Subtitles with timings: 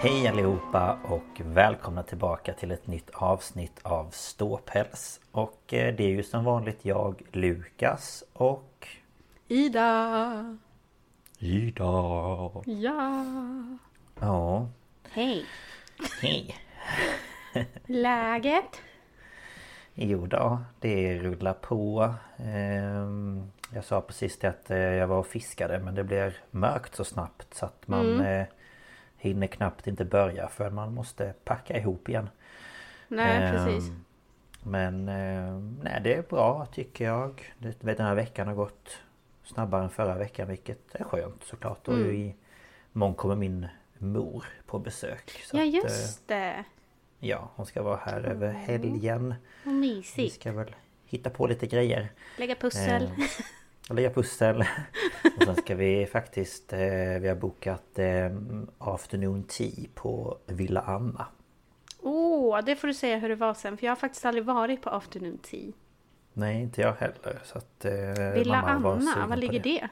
[0.00, 5.20] Hej allihopa och välkomna tillbaka till ett nytt avsnitt av Ståpäls.
[5.30, 8.88] Och eh, det är ju som vanligt jag, Lukas och
[9.48, 10.56] Ida!
[11.38, 11.84] Ida.
[12.66, 13.62] Ja!
[14.20, 14.68] Ja,
[15.10, 15.44] Hej!
[16.22, 16.54] hej.
[17.86, 18.82] Läget?
[19.94, 22.14] Jo då, det rullar på.
[22.36, 26.94] Ehm, Jag sa precis det att eh, jag var och fiskade men det blir mörkt
[26.94, 28.46] så snabbt så att man eh,
[29.18, 32.28] hinner knappt inte börja för man måste packa ihop igen.
[33.08, 33.90] Nej Ehm, precis.
[34.62, 37.54] Men eh, nej det är bra tycker jag.
[37.80, 38.98] Den här veckan har gått
[39.44, 41.88] snabbare än förra veckan vilket är skönt såklart.
[41.88, 42.10] Och Mm.
[42.14, 42.34] i
[42.94, 43.66] imorgon kommer min
[43.98, 45.30] mor på besök.
[45.52, 46.64] Ja att, eh, just det.
[47.18, 49.34] Ja hon ska vara här över helgen.
[49.64, 50.34] Vad Vi mysigt.
[50.40, 50.76] ska väl
[51.06, 52.08] hitta på lite grejer.
[52.38, 53.10] Lägga pussel.
[53.90, 54.64] Lägga pussel.
[55.36, 56.72] och sen ska vi faktiskt...
[56.72, 56.78] Eh,
[57.20, 58.30] vi har bokat eh,
[58.78, 61.26] afternoon tea på Villa Anna.
[62.00, 63.76] Åh, det får du säga hur det var sen.
[63.76, 65.72] För jag har faktiskt aldrig varit på afternoon tea.
[66.32, 67.40] Nej inte jag heller.
[67.44, 67.92] Så att, eh,
[68.34, 69.88] Villa var Anna, på var ligger det?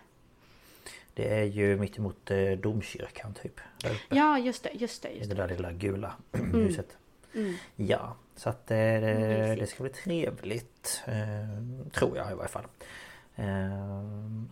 [1.15, 3.61] Det är ju mitt emot eh, domkyrkan typ.
[4.09, 5.09] Ja just det, just det.
[5.09, 5.43] Just det det.
[5.43, 6.97] där lilla gula huset.
[7.34, 7.55] Mm.
[7.77, 9.61] Ja, så att eh, det, Mysigt.
[9.61, 11.03] det ska bli trevligt.
[11.07, 11.15] Eh,
[11.93, 12.65] tror jag i varje fall.
[13.36, 13.47] Eh,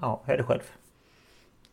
[0.01, 0.63] ja, hur är det själv?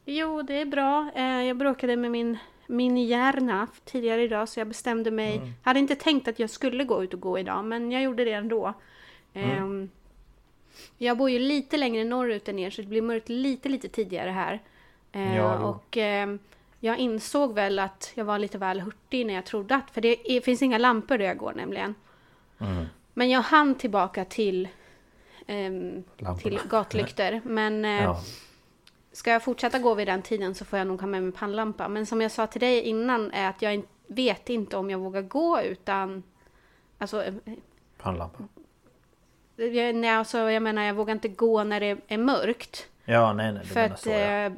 [0.06, 1.12] Jo, det är bra.
[1.16, 5.38] Eh, Jag bråkade med min, min hjärna tidigare idag så jag bestämde mig.
[5.38, 5.50] Mm.
[5.64, 8.32] hade inte tänkt att jag skulle gå ut och gå idag men jag gjorde det
[8.34, 8.74] ändå.
[9.34, 9.50] Mm.
[9.58, 9.90] Ehm,
[10.98, 14.30] Jag bor ju lite längre norrut än er så det blir mörkt lite lite tidigare
[14.30, 14.60] här.
[15.12, 16.40] Eh, Ja, och ehm,
[16.80, 20.42] jag insåg väl att jag var lite väl hurtig när jag trodde att, för det
[20.46, 21.96] finns inga lampor där jag går nämligen.
[22.60, 22.86] Mm.
[23.14, 24.68] Men jag hann tillbaka till,
[25.48, 26.04] ehm,
[26.42, 27.42] till gatlyktor.
[27.44, 28.22] Men eh, Ja.
[29.14, 31.88] Ska jag fortsätta gå vid den tiden så får jag nog ha med mig pannlampa.
[31.88, 35.00] Men som jag sa till dig innan är att jag in- vet inte om jag
[35.00, 36.24] vågar gå utan...
[36.98, 37.34] Alltså, eh,
[37.98, 38.44] Pannlampa.
[39.56, 42.88] jag, nej, alltså jag menar jag vågar inte gå när det är mörkt.
[43.06, 43.62] Ja, nej, nej.
[43.64, 44.16] Du För att så, ja.
[44.46, 44.52] eh,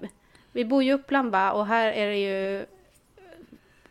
[0.51, 1.51] vi bor ju i Uppland va?
[1.51, 2.65] och här är det ju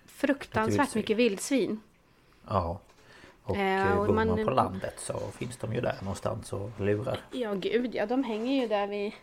[0.06, 1.00] fruktansvärt vildsvin.
[1.00, 1.80] mycket vildsvin.
[2.48, 2.80] ja.
[3.44, 6.53] Och Eh, eh, och bor man- man på landet så finns de ju där någonstans
[6.53, 7.19] och lurar.
[7.30, 9.14] Ja gud ja, de hänger ju där vi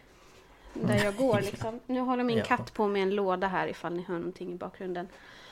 [0.74, 1.80] där jag går liksom.
[1.86, 2.44] Nu håller min Ja.
[2.44, 5.08] katt på med en låda här ifall ni hör någonting i bakgrunden.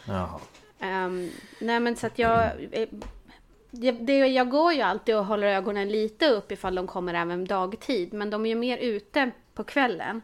[0.08, 0.40] Jaha.
[0.80, 1.30] Ehm,
[1.62, 2.44] nej men så att jag...
[2.72, 2.88] eh,
[3.72, 7.46] Det, det, jag går ju alltid och håller ögonen lite upp ifall de kommer även
[7.46, 8.14] dagtid.
[8.14, 10.22] Men de är ju mer ute på kvällen.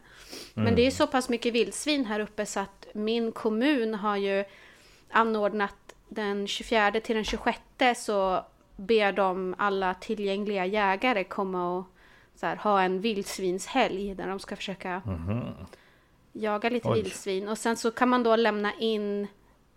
[0.54, 4.44] Men det är så pass mycket vildsvin här uppe så att min kommun har ju
[5.10, 7.58] anordnat den 24 till den 26
[7.96, 8.44] så
[8.76, 11.84] ber de alla tillgängliga jägare komma och
[12.42, 15.02] här, ha en vildsvinshelg där de ska försöka
[16.32, 17.02] jaga lite Oj.
[17.02, 17.48] vildsvin.
[17.48, 19.26] Och sen så kan man då lämna in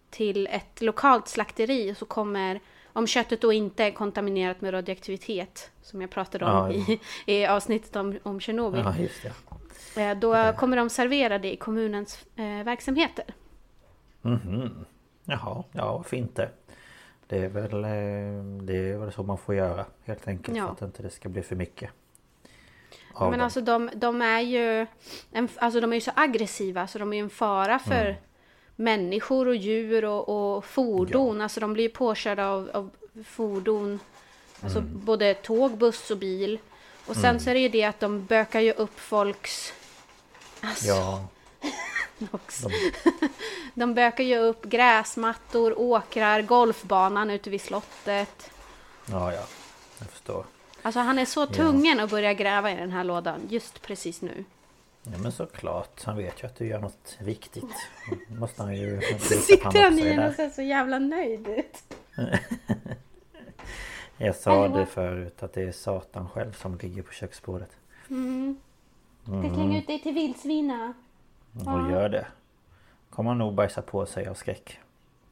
[0.09, 2.59] till ett lokalt slakteri och så kommer
[2.93, 7.45] om köttet då inte är kontaminerat med radioaktivitet som jag pratade om Ja, i, i
[7.45, 8.83] avsnittet om, om Tjernobyl.
[9.23, 10.01] Ja.
[10.01, 13.25] Eh, Då kommer de servera det i kommunens eh, verksamheter.
[14.21, 14.85] Mhm.
[15.29, 16.49] Jaha, ja varför inte?
[17.27, 20.65] Det är väl, eh, det är väl så man får göra helt enkelt Ja.
[20.65, 21.89] för att inte det ska bli för mycket.
[23.19, 23.41] Men dem.
[23.41, 24.85] alltså de, de är ju
[25.31, 28.15] en, alltså de är ju så aggressiva så de är ju en fara för Mm.
[28.75, 31.41] människor och djur och, och fordon.
[31.41, 32.89] Alltså de blir ju påkörda av, av
[33.25, 33.99] fordon.
[34.61, 35.05] Alltså Mm.
[35.05, 36.59] både tåg, buss och bil.
[37.07, 39.73] Och sen så är det ju det att de bökar ju upp folks...
[40.61, 41.27] Alltså, Ja,
[42.31, 42.69] också.
[43.73, 48.51] De bökar ju upp gräsmattor, åkrar, golfbanan ute vid slottet.
[49.05, 49.43] ja, ja.
[49.99, 50.45] Jag förstår.
[50.81, 54.45] Alltså han är så tvungen att börja gräva i den här lådan just precis nu.
[55.03, 56.03] Ja men såklart.
[56.03, 57.89] Han vet ju att du gör något viktigt.
[58.39, 59.01] Måste han ju...
[59.19, 61.83] Sitter han i den och ser så jävla nöjd ut.
[64.17, 64.77] Jag sa Hallå?
[64.77, 67.69] det förut att det är Satan själv som ligger på köksbordet.
[69.25, 70.93] Jag slänger ut dig till vildsvina.
[71.65, 72.27] Och gör det.
[73.09, 74.79] Kommer han nog bajsa på sig av skräck.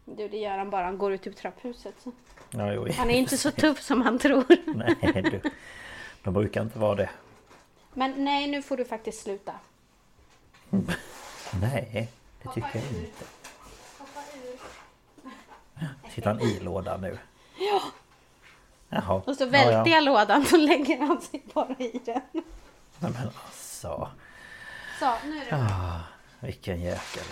[0.05, 0.85] Du, det gör han bara.
[0.85, 1.95] Han går ut ur trapphuset.
[2.03, 2.11] Så.
[2.49, 4.45] Ja, jo, Han är inte så tuff som han tror.
[4.75, 5.41] Nej du.
[6.23, 7.09] De brukar inte vara det.
[7.93, 9.53] Men nej, nu får du faktiskt sluta.
[11.61, 12.11] Nej,
[12.43, 13.25] det tycker jag inte.
[16.09, 17.17] Sitter han i lådan nu?
[17.59, 17.81] Ja.
[18.89, 19.21] Jaha.
[19.25, 19.95] Och så Ja, välter ja.
[19.95, 22.21] jag lådan så lägger han sig bara i den.
[22.99, 24.09] Nej men alltså.
[24.99, 25.99] Så, nu är det bra.
[26.45, 27.23] Vilken jäkel.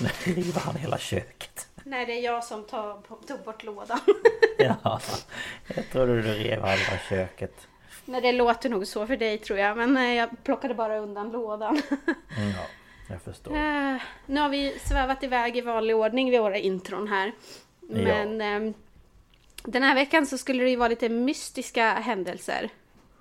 [0.00, 1.68] Nu river han hela köket.
[1.84, 3.98] Nej, det är jag som tar, tog bort lådan.
[4.58, 5.00] Ja,
[5.74, 7.68] jag trodde du rev halva köket.
[8.04, 9.76] Nej, det låter nog så för dig tror jag.
[9.76, 11.82] Men eh, jag plockade bara undan lådan.
[12.36, 12.66] Mm, Ja,
[13.08, 13.56] jag förstår.
[13.56, 13.96] Eh,
[14.26, 17.32] nu har vi svävat iväg i vanlig ordning vid våra intron här.
[17.80, 18.74] Men ehm,
[19.62, 22.68] den här veckan så skulle det ju vara lite mystiska händelser.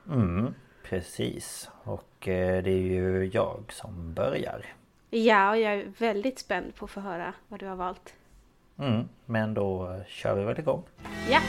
[0.08, 0.54] Mm,
[0.84, 1.70] precis.
[1.86, 4.66] Och eh, det är ju jag som börjar.
[5.10, 8.14] Ja, och jag är väldigt spänd på att få höra vad du har valt.
[8.78, 10.84] Mm, men då kör vi väl igång.
[11.30, 11.40] Ja,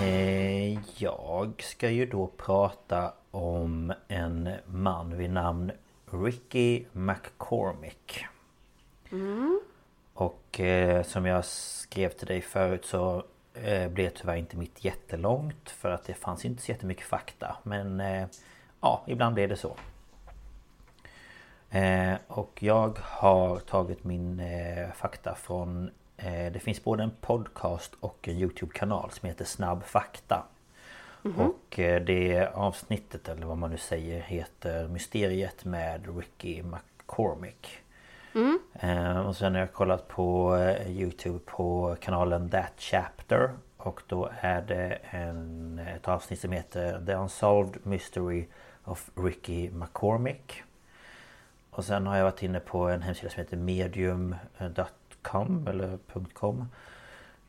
[0.00, 5.72] Eh, jag ska ju då prata om en man vid namn
[6.10, 8.26] Ricky McCormick.
[10.14, 13.24] Och eh, som jag skrev till dig förut så
[13.90, 17.56] blev tyvärr inte mitt jättelångt för att det fanns inte så jättemycket fakta.
[17.62, 18.26] Men eh,
[18.80, 19.76] ja, ibland blir det så.
[21.70, 27.92] Eh, och jag har tagit min eh, fakta från eh, Det finns både en podcast
[28.00, 30.46] och en Youtube-kanal som heter Snabb Fakta.
[31.36, 37.78] Och eh, det avsnittet eller vad man nu säger heter Mysteriet med Ricky McCormick.
[38.72, 43.50] Eh, och sen har jag kollat på eh, Youtube på kanalen That Chapter.
[43.76, 48.46] Och då är det en, ett avsnitt som heter The Unsolved Mystery
[48.84, 50.62] of Ricky McCormick.
[51.70, 54.78] Och sen har jag varit inne på en hemsida som heter medium.com
[55.68, 55.98] eller
[56.32, 56.68] .com.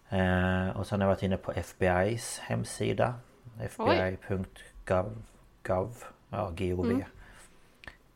[0.10, 3.14] Eh, och sen har jag varit inne på FBI's hemsida.
[3.62, 5.16] FBI.gov
[5.64, 7.04] gov, ja, gov.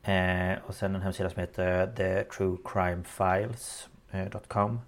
[0.03, 4.81] Eh, och sen en hemsida som heter thetruecrimefiles.com.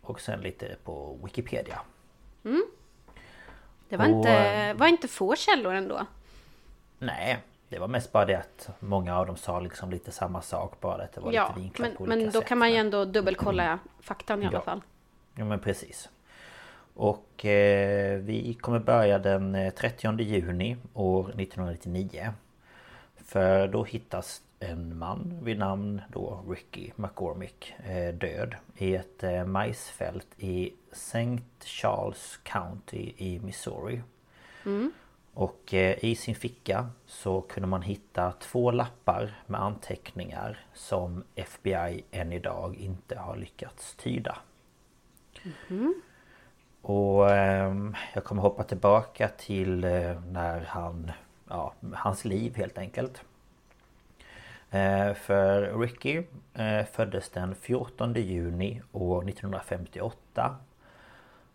[0.00, 1.80] Och sen lite på Wikipedia.
[3.88, 6.06] det var, Och, inte, eh, var inte få källor ändå.
[6.98, 7.38] Nej,
[7.68, 11.02] det var mest bara det att många av dem sa liksom lite samma sak bara
[11.02, 12.48] att det var Ja, lite vinklat men, på olika men då sätt.
[12.48, 14.62] kan man ju ändå dubbelkolla faktan i alla Ja.
[14.62, 14.80] fall.
[15.34, 16.08] Ja men precis.
[16.94, 22.32] Och eh, vi kommer börja den eh, 30 juni år 1999.
[23.30, 29.44] För då hittas en man vid namn då Ricky McCormick eh, död i ett eh,
[29.44, 31.38] majsfält i St.
[31.64, 34.02] Charles County i Missouri.
[35.34, 42.04] Och eh, i sin ficka så kunde man hitta två lappar med anteckningar som FBI
[42.10, 44.38] än idag inte har lyckats tyda.
[46.82, 49.80] Och ehm, jag kommer hoppa tillbaka till
[50.26, 51.12] när han...
[51.50, 53.22] Ja, hans liv helt enkelt.
[54.70, 56.22] Eh, för Ricky
[56.54, 60.56] eh, föddes den 14 juni år 1958.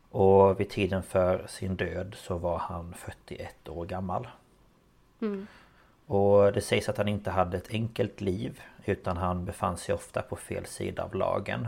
[0.10, 4.28] Och vid tiden för sin död så var han 41 år gammal.
[6.06, 10.22] Och det sägs att han inte hade ett enkelt liv utan han befann sig ofta
[10.22, 11.68] på fel sida av lagen.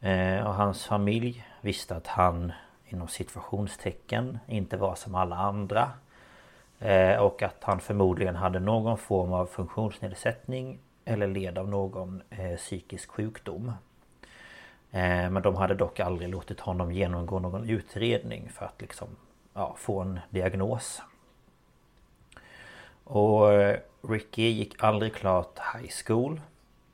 [0.00, 2.52] Eh, och hans familj visste att han
[2.88, 5.92] inom situationstecken inte var som alla andra.
[6.80, 12.56] Eh, och att han förmodligen hade någon form av funktionsnedsättning eller led av någon eh,
[12.56, 13.72] psykisk sjukdom.
[14.90, 19.08] Eh, men de hade dock aldrig låtit honom genomgå någon utredning för att liksom
[19.54, 21.02] ja, få en diagnos.
[23.04, 26.40] Och eh, Ricky gick aldrig klart high school.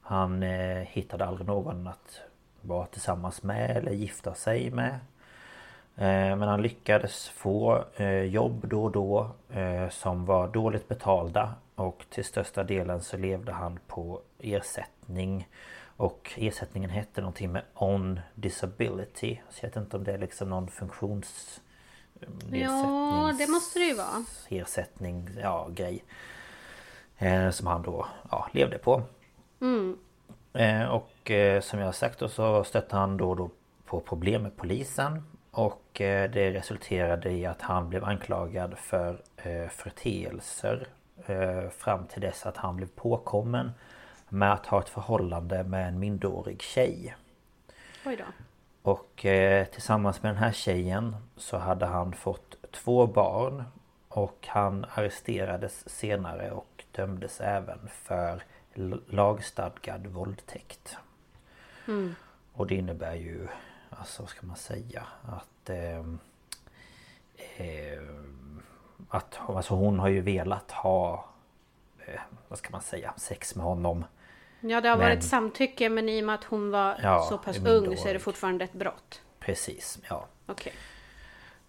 [0.00, 2.20] Han eh, hittade aldrig någon att
[2.60, 4.98] vara tillsammans med eller gifta sig med.
[5.98, 7.84] Men han lyckades få
[8.28, 9.30] jobb då och då
[9.90, 15.48] som var dåligt betalda och till största delen så levde han på ersättning
[15.96, 19.38] och ersättningen hette någonting med On Disability.
[19.50, 21.60] Så jag vet inte om det är liksom någon funktions...
[22.50, 24.24] Ja, det måste det ju vara.
[24.48, 26.04] Ersättning, ja grej.
[27.18, 29.02] Eh, som han då ja, levde på.
[29.60, 29.98] Mm.
[30.52, 33.50] Eh, och eh, som jag har sagt då så stötte han då då
[33.84, 35.22] på problem med polisen.
[35.56, 40.86] Och eh, det resulterade i att han blev anklagad för eh, förteelser
[41.26, 43.70] eh, fram till dess att han blev påkommen
[44.28, 47.16] med att ha ett förhållande med en minderårig tjej.
[48.06, 48.24] Oj då.
[48.90, 49.26] Och
[49.72, 53.64] tillsammans med den här tjejen så hade han fått två barn.
[54.08, 58.42] Och han arresterades senare och dömdes även för
[59.06, 60.96] lagstadgad våldtäkt.
[61.88, 62.14] Mm.
[62.52, 63.48] Och det innebär ju,
[63.90, 65.70] alltså vad ska man säga, att...
[65.70, 65.98] Eh,
[67.56, 68.02] eh,
[69.08, 71.24] att alltså hon har ju velat ha
[72.06, 74.04] eh, vad ska man säga, sex med honom.
[74.60, 77.38] Ja det har Men- varit samtycke men i och med att hon var Ja, så
[77.38, 79.22] pass ung så är det fortfarande ett brott.
[79.38, 80.26] Precis, ja.
[80.46, 80.72] Okej.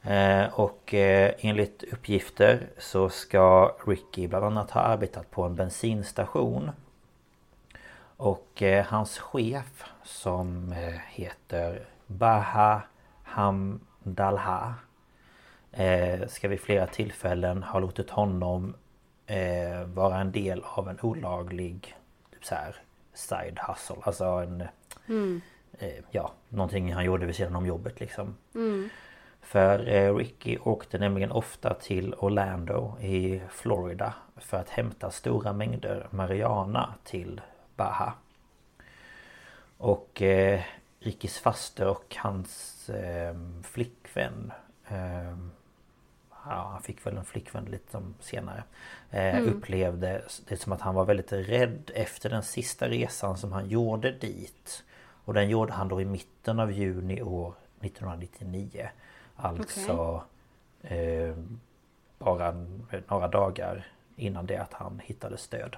[0.02, 6.72] Eh, och eh, enligt uppgifter så ska Ricky bland annat ha arbetat på en bensinstation.
[8.18, 10.76] Och eh, hans chef som
[11.10, 12.82] heter Baha
[13.24, 14.76] Hamdalha
[15.72, 18.76] eh, ska vid flera tillfällen ha låtit honom
[19.26, 21.96] eh, vara en del av en olaglig
[22.32, 22.76] typ så här,
[23.14, 23.96] side hustle.
[24.04, 24.64] Alltså en...
[25.80, 28.36] Eh, ja, någonting han gjorde vid sidan om jobbet liksom.
[29.42, 36.08] För eh, Ricky åkte nämligen ofta till Orlando i Florida för att hämta stora mängder
[36.10, 37.42] marijuana till
[37.76, 38.14] Baha.
[39.78, 40.62] Och eh,
[41.08, 44.52] Rickys faster och hans eh, flickvän.
[44.88, 45.38] Eh,
[46.50, 48.64] Ja, han fick väl en flickvän lite som senare
[49.12, 53.70] eh, Upplevde det som att han var väldigt rädd efter den sista resan som han
[53.70, 54.84] gjorde dit.
[55.26, 58.90] Och den gjorde han då i mitten av juni år 1999
[59.36, 60.24] Alltså
[60.82, 61.36] eh,
[62.18, 62.52] bara
[63.08, 65.76] några dagar innan det att han hittade stöd.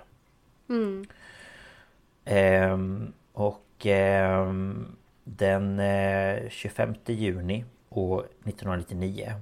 [2.25, 4.95] Ehm, och ehm,
[5.37, 9.33] den eh, 25 juni år 1999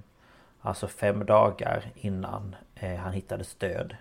[0.62, 3.96] Alltså fem dagar innan eh, han hittades död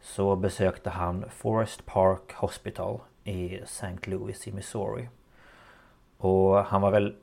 [0.00, 3.98] Så besökte han Forest Park Hospital i St.
[4.04, 5.08] Louis i Missouri
[6.18, 7.14] och han var, väl,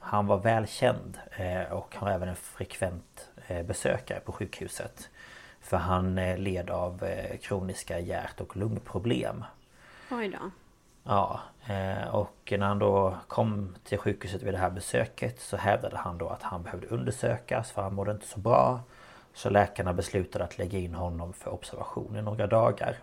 [0.00, 3.30] han var välkänd eh, och han var även en frekvent
[3.64, 5.10] besökare på sjukhuset.
[5.60, 7.08] För han led av
[7.42, 9.44] kroniska hjärt och lungproblem.
[10.10, 10.50] Oj då.
[11.06, 15.96] Ja, eh, och när han då kom till sjukhuset vid det här besöket så hävdade
[15.96, 18.80] han då att han behövde undersökas för han mådde inte så bra.
[19.34, 22.96] Så läkarna beslutade att lägga in honom för observation i några dagar.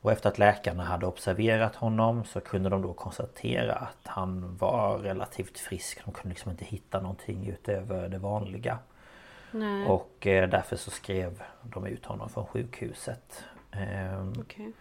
[0.00, 4.98] Och efter att läkarna hade observerat honom så kunde de då konstatera att han var
[4.98, 6.04] relativt frisk.
[6.04, 8.78] De kunde liksom inte hitta någonting utöver det vanliga.
[9.50, 9.86] Nej.
[9.86, 13.44] Och eh, därför så skrev de ut honom från sjukhuset.
[13.72, 14.72] Ehm, Okej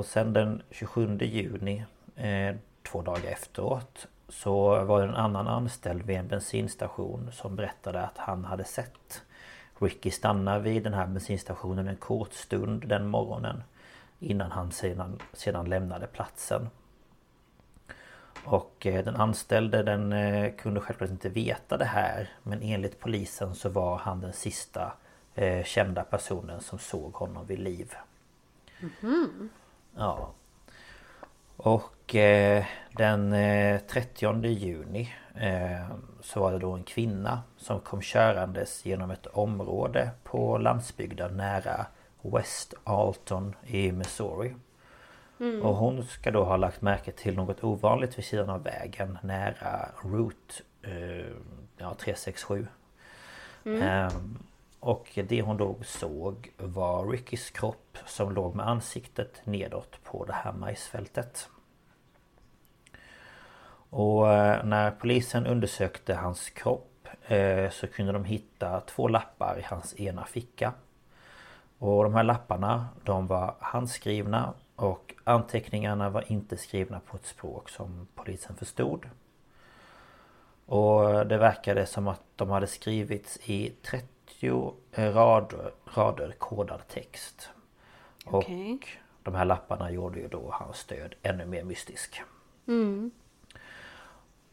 [0.00, 1.84] och sen den 27 juni,
[2.16, 8.00] eh, två dagar efteråt, så var det en annan anställd vid en bensinstation som berättade
[8.02, 9.22] att han hade sett
[9.78, 13.62] Ricky stanna vid den här bensinstationen en kort stund den morgonen
[14.18, 16.68] innan han sedan, sedan lämnade platsen.
[18.44, 23.54] Och eh, den anställde den eh, kunde självklart inte veta det här men enligt polisen
[23.54, 24.92] så var han den sista
[25.34, 27.94] eh, kända personen som såg honom vid liv.
[28.80, 29.50] Mhm.
[29.96, 30.32] Ja.
[31.56, 35.86] Och eh, den eh, 30 juni eh,
[36.20, 41.86] så var det då en kvinna som kom körandes genom ett område på landsbygden nära
[42.22, 44.54] West Alton i Missouri.
[45.62, 49.88] Och hon ska då ha lagt märke till något ovanligt vid sidan av vägen nära
[50.02, 51.34] Route eh,
[51.78, 52.66] ja, 367.
[53.64, 54.38] Ehm,
[54.80, 60.32] och det hon då såg var Rickys kropp som låg med ansiktet nedåt på det
[60.32, 61.48] här majsfältet.
[63.90, 69.62] Och eh, när polisen undersökte hans kropp eh, så kunde de hitta två lappar i
[69.62, 70.72] hans ena ficka.
[71.78, 77.68] Och de här lapparna de var handskrivna och anteckningarna var inte skrivna på ett språk
[77.68, 79.08] som polisen förstod.
[80.66, 84.06] Och eh, det verkade som att de hade skrivits i 30
[84.92, 87.48] rader, rader kodad text.
[88.24, 88.78] Okej.
[88.80, 88.88] Och
[89.22, 92.22] de här lapparna gjorde ju då hans död ännu mer mystisk.
[92.66, 93.10] Mm.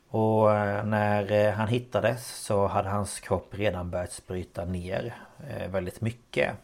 [0.10, 5.16] Och eh, när eh, han hittades så hade hans kropp redan börjat bryta ner
[5.50, 6.56] eh, väldigt mycket.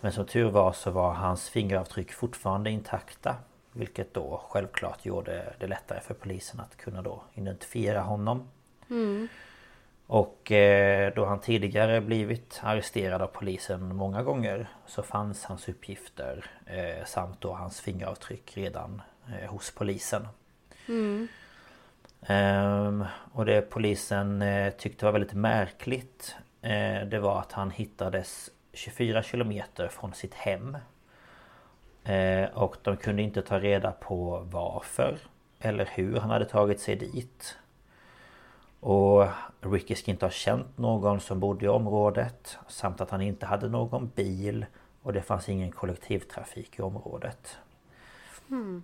[0.00, 3.36] Men som tur var så var hans fingeravtryck fortfarande intakta.
[3.72, 8.48] Vilket då självklart gjorde det lättare för polisen att kunna då identifiera honom.
[8.90, 9.28] Mm.
[10.12, 10.52] Och
[11.14, 16.44] då han tidigare blivit arresterad av polisen många gånger så fanns hans uppgifter
[17.04, 19.02] samt då hans fingeravtryck redan
[19.48, 20.28] hos polisen.
[20.88, 21.28] Mm.
[22.28, 24.44] Um, och det polisen
[24.78, 26.36] tyckte var väldigt märkligt
[27.06, 30.76] Det var att han hittades 24 kilometer från sitt hem
[32.52, 35.18] Och de kunde inte ta reda på varför
[35.60, 37.56] Eller hur han hade tagit sig dit
[38.80, 39.26] Och
[39.60, 43.68] Ricky ska inte ha känt någon som bodde i området Samt att han inte hade
[43.68, 44.66] någon bil
[45.02, 47.58] Och det fanns ingen kollektivtrafik i området
[48.50, 48.82] mm.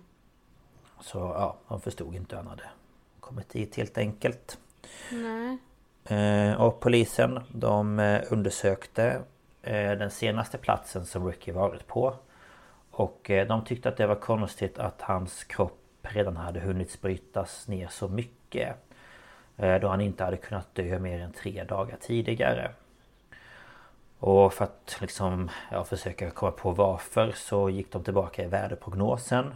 [0.99, 2.69] Så ja, han förstod inte hur han hade
[3.19, 4.57] kommit dit helt enkelt.
[5.11, 5.57] Nej.
[6.03, 9.21] Eh, och polisen de eh, undersökte
[9.61, 12.13] eh, den senaste platsen som Ricky varit på.
[12.91, 17.87] Och de tyckte att det var konstigt att hans kropp redan hade hunnit brytas ner
[17.87, 18.75] så mycket.
[19.81, 22.71] Då han inte hade kunnat dö mer än tre dagar tidigare.
[24.19, 29.53] Och för att liksom ja, försöka komma på varför så gick de tillbaka i väderprognosen.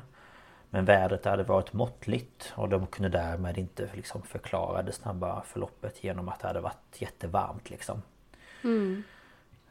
[0.70, 6.04] Men vädret hade varit måttligt och de kunde därmed inte liksom förklara det snabba förloppet
[6.04, 8.02] genom att det hade varit jättevarmt liksom.
[8.64, 9.04] Mm.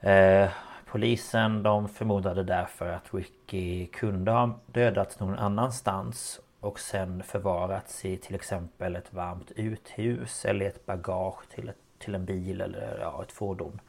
[0.00, 0.50] Eh,
[0.86, 8.16] polisen de förmodade därför att Ricky kunde ha dödats någon annanstans och sen förvarats i
[8.16, 13.22] till exempel ett varmt uthus eller ett bagage till, ett, till en bil eller ja,
[13.22, 13.80] ett fordon.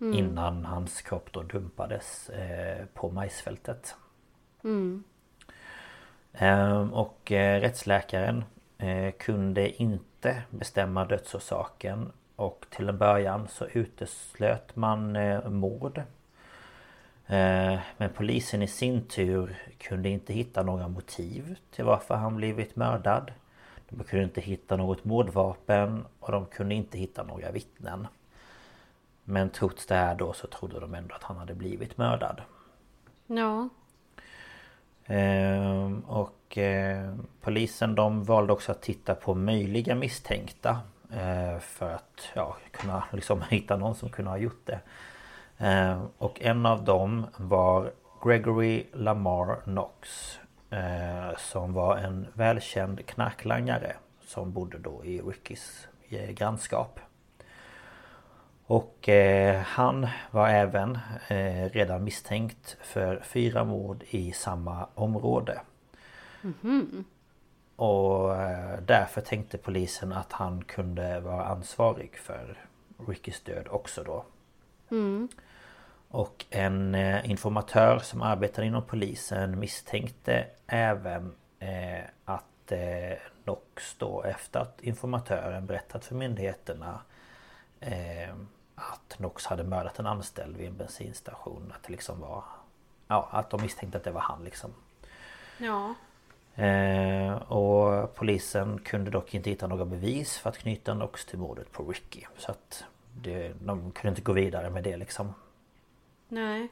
[0.00, 0.18] Mm.
[0.18, 3.96] Innan hans kropp då dumpades eh, på majsfältet.
[4.64, 5.04] Mm.
[6.32, 8.44] Ehm, och eh, rättsläkaren
[8.78, 16.02] eh, kunde inte bestämma dödsorsaken och till en början så uteslöt man eh, mord.
[17.26, 22.76] Ehm, men polisen i sin tur kunde inte hitta några motiv till varför han blivit
[22.76, 23.32] mördad.
[23.88, 28.06] De kunde inte hitta något mordvapen och de kunde inte hitta några vittnen.
[29.24, 32.42] Men trots det här då så trodde de ändå att han hade blivit mördad.
[33.26, 33.68] Ja.
[35.06, 40.80] Ehm, och eh, polisen de valde också att titta på möjliga misstänkta.
[41.10, 44.80] Eh, för att ja, kunna liksom hitta någon som kunde ha gjort det.
[45.58, 47.92] Ehm, och en av dem var
[48.24, 50.38] Gregory Lamar Knox.
[50.70, 53.96] Eh, som var en välkänd knarklangare.
[54.20, 55.88] Som bodde då i Rickys
[56.34, 57.00] grannskap.
[58.66, 65.60] Och eh, han var även eh, redan misstänkt för fyra mord i samma område.
[66.42, 67.04] Mm -hmm.
[67.76, 72.58] Och eh, därför tänkte polisen att han kunde vara ansvarig för
[73.06, 74.24] Rickys död också då.
[74.90, 75.28] Mm.
[76.14, 84.22] Och en eh, informatör som arbetade inom polisen misstänkte även eh, att eh, Knox då
[84.22, 87.00] efter att informatören berättat för myndigheterna
[87.80, 88.34] eh,
[88.74, 91.72] att Knox hade mördat en anställd vid en bensinstation.
[91.76, 92.44] Att det liksom var...
[93.08, 94.70] Ja, att de misstänkte att det var han liksom.
[95.58, 95.94] Ja.
[96.64, 101.72] Eh, och polisen kunde dock inte hitta några bevis för att knyta Knox till mordet
[101.72, 102.22] på Ricky.
[102.36, 105.34] Så att det, de kunde inte gå vidare med det liksom.
[106.34, 106.68] Nej.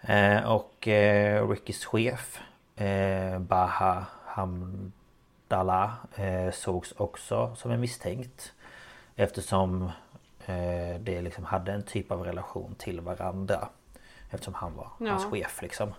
[0.00, 2.40] Eh, och eh, Rickys chef
[2.76, 8.52] eh, Baha Hamdallah eh, sågs också som en misstänkt.
[9.16, 9.82] Eftersom
[10.46, 13.68] eh, det liksom hade en typ av relation till varandra.
[14.30, 15.10] Eftersom han var ja.
[15.10, 15.94] hans chef liksom.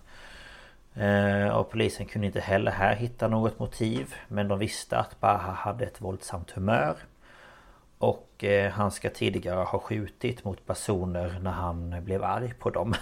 [0.94, 4.14] Eh, och polisen kunde inte heller här hitta något motiv.
[4.28, 6.96] Men de visste att Baha hade ett våldsamt humör.
[7.98, 12.94] Och eh, han ska tidigare ha skjutit mot personer när han blev arg på dem.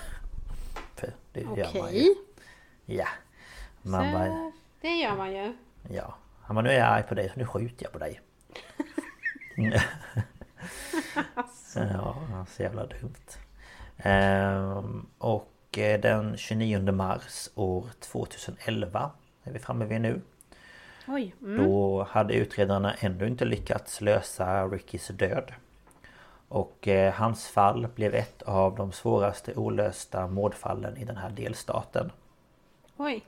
[0.96, 1.64] För det Okej.
[1.74, 2.14] gör man ju.
[2.85, 3.09] Ja.
[3.83, 5.57] Man så, bara, det gör man ju.
[5.90, 6.14] Ja.
[6.42, 8.20] Han bara, nu är jag arg på dig så nu skjuter jag på dig.
[11.35, 11.80] alltså.
[11.94, 13.38] Ja, så jävla dumt.
[13.96, 19.11] Ehm, och eh, den 29 mars år 2011
[19.44, 20.20] är vi framme vid nu.
[21.09, 21.35] Oj.
[21.43, 21.64] Mm.
[21.64, 25.53] Då hade utredarna ändå inte lyckats lösa Rickys död.
[26.49, 32.12] Och eh, hans fall blev ett av de svåraste olösta mordfallen i den här delstaten.
[32.97, 33.25] Oj.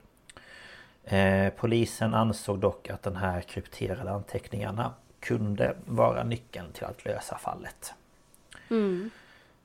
[1.04, 7.38] Eh, polisen ansåg dock att den här krypterade anteckningarna kunde vara nyckeln till att lösa
[7.38, 7.94] fallet.
[8.70, 9.10] Mm.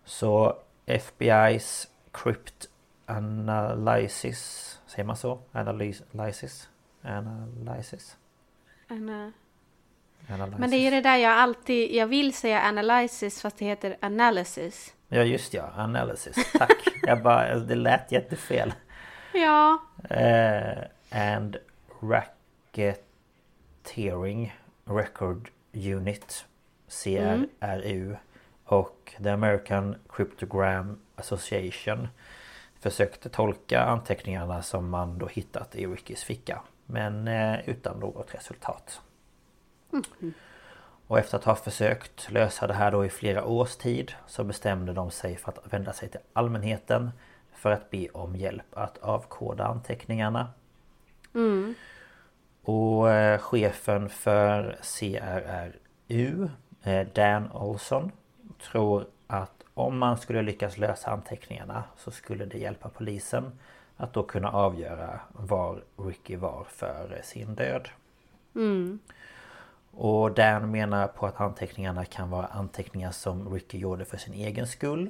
[0.06, 2.68] Så FBI's Crypt
[3.06, 5.40] Analysis Säger man så?
[5.52, 6.70] Analysis?
[7.04, 8.18] Analysis.
[8.88, 9.32] Ana-
[10.30, 10.60] Analysis.
[10.60, 13.98] Men det är ju det där jag alltid, jag vill säga analysis fast det heter
[14.02, 14.94] analysis.
[15.08, 16.52] Ja just ja, analysis.
[16.54, 16.88] Tack.
[17.04, 18.74] jag bara, det lät jättefel.
[19.34, 19.78] Ja,
[20.10, 20.78] Eh,
[21.12, 21.58] and
[22.02, 26.46] Racketeering Record Unit
[27.04, 28.16] CRRU
[28.66, 32.08] och The American Cryptogram Association
[32.80, 36.62] försökte tolka anteckningarna som man då hittat i Rickys ficka
[36.92, 39.02] men eh, utan något resultat.
[41.08, 44.94] Och efter att ha försökt lösa det här då i flera års tid så bestämde
[44.94, 47.12] de sig för att vända sig till allmänheten
[47.54, 50.48] för att be om hjälp att avkoda anteckningarna.
[52.64, 56.50] Och eh, chefen för CRRU,
[56.84, 58.12] eh, Dan Olson,
[58.62, 63.52] tror att om man skulle lyckas lösa anteckningarna så skulle det hjälpa polisen
[64.02, 67.90] att då kunna avgöra var Ricky var för sin död.
[69.92, 74.68] Och Dan menar på att anteckningarna kan vara anteckningar som Ricky gjorde för sin egen
[74.68, 75.10] skull.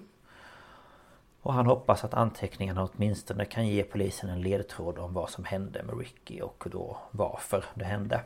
[1.41, 5.83] Och han hoppas att anteckningarna åtminstone kan ge polisen en ledtråd om vad som hände
[5.83, 8.21] med Ricky och då varför det hände.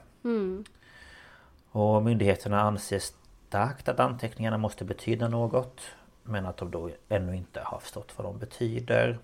[1.72, 5.82] Och myndigheterna anser starkt att anteckningarna måste betyda något.
[6.24, 9.20] Men att de då ännu inte har förstått vad de betyder.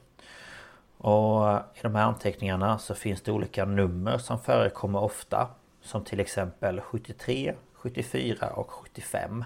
[1.03, 5.47] Och i de här anteckningarna så finns det olika nummer som förekommer ofta.
[5.81, 9.45] Som till exempel 73, 74 och 75.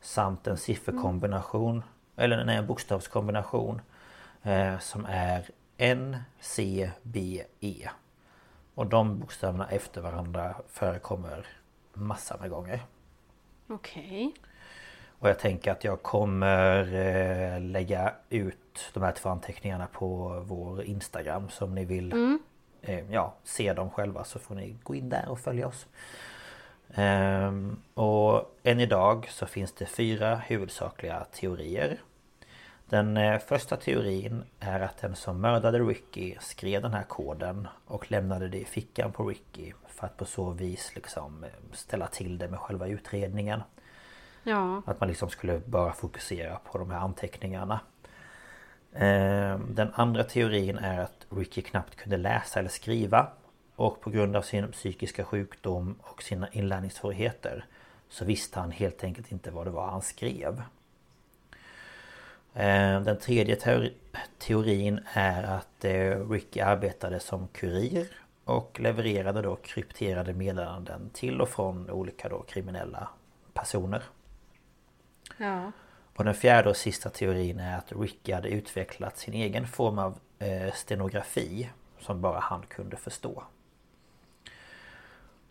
[0.00, 1.82] Samt en sifferkombination,
[2.16, 3.80] eller nej, en bokstavskombination.
[4.42, 7.88] Eh, som är N, C, B, E.
[8.74, 11.46] Och de bokstäverna efter varandra förekommer
[11.92, 12.80] massor med gånger.
[13.68, 14.34] okej.
[15.18, 18.58] Och jag tänker att jag kommer eh, lägga ut
[18.94, 21.48] de här två anteckningarna på vår Instagram.
[21.48, 22.12] Så om ni vill
[22.82, 25.86] eh, ja, se dem själva så får ni gå in där och följa oss.
[26.94, 31.98] Ehm, och än idag så finns det fyra huvudsakliga teorier.
[32.88, 38.10] Den eh, första teorin är att den som mördade Ricky skrev den här koden och
[38.10, 42.38] lämnade det i fickan på Ricky för att på så vis liksom eh, ställa till
[42.38, 43.62] det med själva utredningen.
[44.42, 47.80] Ja, Att man liksom skulle bara fokusera på de här anteckningarna.
[48.94, 53.26] Ehm, den andra teorin är att Ricky knappt kunde läsa eller skriva.
[53.76, 57.64] Och på grund av sin psykiska sjukdom och sina inlärningssvårigheter
[58.08, 60.62] så visste han helt enkelt inte vad det var han skrev.
[62.54, 63.94] Ehm, den tredje teori-
[64.38, 68.06] teorin är att eh, Ricky arbetade som kurir
[68.44, 73.08] och levererade då krypterade meddelanden till och från olika då kriminella
[73.52, 74.02] personer.
[75.36, 75.72] ja.
[76.16, 80.18] Och den fjärde och sista teorin är att Ricky hade utvecklat sin egen form av
[80.38, 83.42] eh, stenografi som bara han kunde förstå.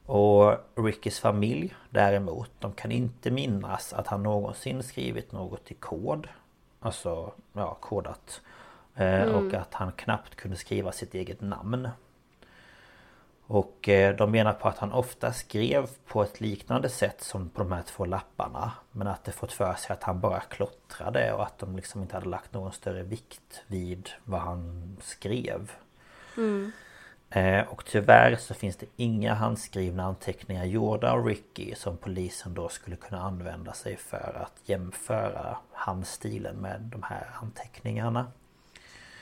[0.06, 6.28] Och Rickys familj däremot, de kan inte minnas att han någonsin skrivit något i kod.
[6.80, 8.41] Alltså, ja, kodat.
[8.95, 11.89] Eh, Och att han knappt kunde skriva sitt eget namn.
[13.54, 17.63] Och eh, de menar på att han ofta skrev på ett liknande sätt som på
[17.63, 18.72] de här två lapparna.
[18.92, 22.16] Men att det fått för sig att han bara klottrade och att de liksom inte
[22.16, 25.72] hade lagt någon större vikt vid vad han skrev.
[27.30, 32.70] Eh, Och tyvärr så finns det inga handskrivna anteckningar gjorda av Ricky som polisen då
[32.70, 38.32] skulle kunna använda sig för att jämföra handstilen med de här anteckningarna.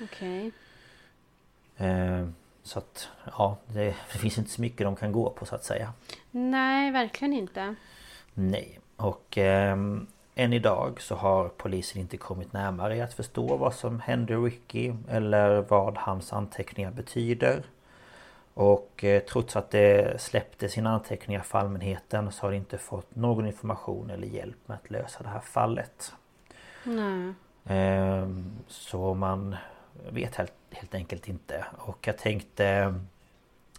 [0.02, 0.52] Okej.
[1.78, 2.28] Eh,
[2.64, 5.64] Så att ja, det, det finns inte så mycket de kan gå på så att
[5.64, 5.94] säga.
[6.32, 7.76] Nej, verkligen inte.
[8.34, 13.74] Nej, och ehm, än idag så har polisen inte kommit närmare i att förstå vad
[13.74, 17.64] som hände Ricky eller vad hans anteckningar betyder.
[18.54, 23.16] Och eh, trots att det släppte sina anteckningar för allmänheten så har det inte fått
[23.16, 26.14] någon information eller hjälp med att lösa det här fallet.
[26.84, 27.34] Nej.
[27.66, 29.56] Ehm, Så man
[30.10, 31.66] vet helt, helt enkelt inte.
[31.78, 32.96] Och jag tänkte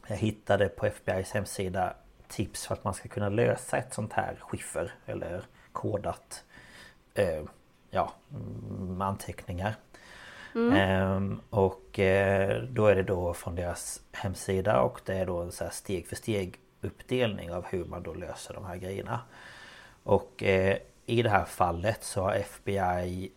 [0.06, 1.94] Jag hittade på FBI's hemsida
[2.28, 6.44] tips för att man ska kunna lösa ett sånt här skiffer eller kodat
[7.14, 7.42] eh,
[7.90, 9.74] ja, mm, anteckningar.
[10.54, 15.52] Ehm, och eh, då är det då från deras hemsida och det är då en
[15.52, 19.20] så här steg för steg uppdelning av hur man då löser de här grejerna.
[20.02, 23.32] Och eh, i det här fallet så har FBI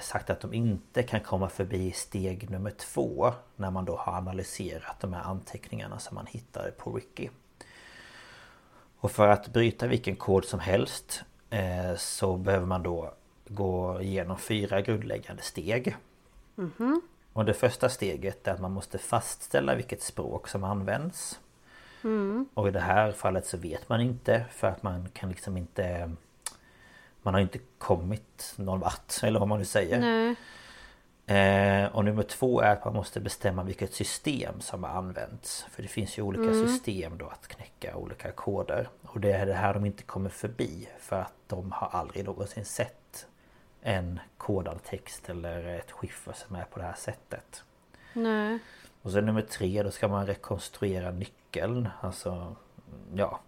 [0.00, 5.00] sagt att de inte kan komma förbi steg nummer två när man då har analyserat
[5.00, 7.28] de här anteckningarna som man hittade på Ricky.
[9.00, 13.14] Och för att bryta vilken kod som helst eh, så behöver man då
[13.48, 15.96] gå igenom fyra grundläggande steg.
[17.32, 21.40] Och det första steget är att man måste fastställa vilket språk som används.
[22.54, 26.12] Och i det här fallet så vet man inte för att man kan liksom inte
[27.22, 30.00] Man har inte kommit någon vart eller vad man nu säger.
[30.00, 30.36] Nej.
[31.30, 35.66] Eh, och nummer två är att man måste bestämma vilket system som har använts.
[35.70, 38.88] För det finns ju olika system då att knäcka olika koder.
[39.02, 40.88] Och det är det här de inte kommer förbi.
[40.98, 43.26] För att de har aldrig någonsin sett
[43.82, 47.64] en kodad text eller ett skiffer som är på det här sättet.
[48.12, 48.58] Nej.
[49.02, 51.88] Och sen nummer tre, då ska man rekonstruera nyckeln.
[52.00, 52.56] Alltså,
[53.14, 53.40] ja.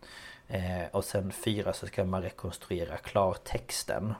[0.53, 4.15] Eh, och sen fyra så ska man rekonstruera klartexten.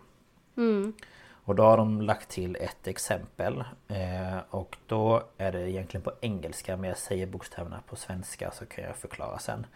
[1.45, 3.65] Och då har de lagt till ett exempel.
[3.89, 8.67] Eh, och då är det egentligen på engelska men jag säger bokstäverna på svenska så
[8.67, 9.67] kan jag förklara sen.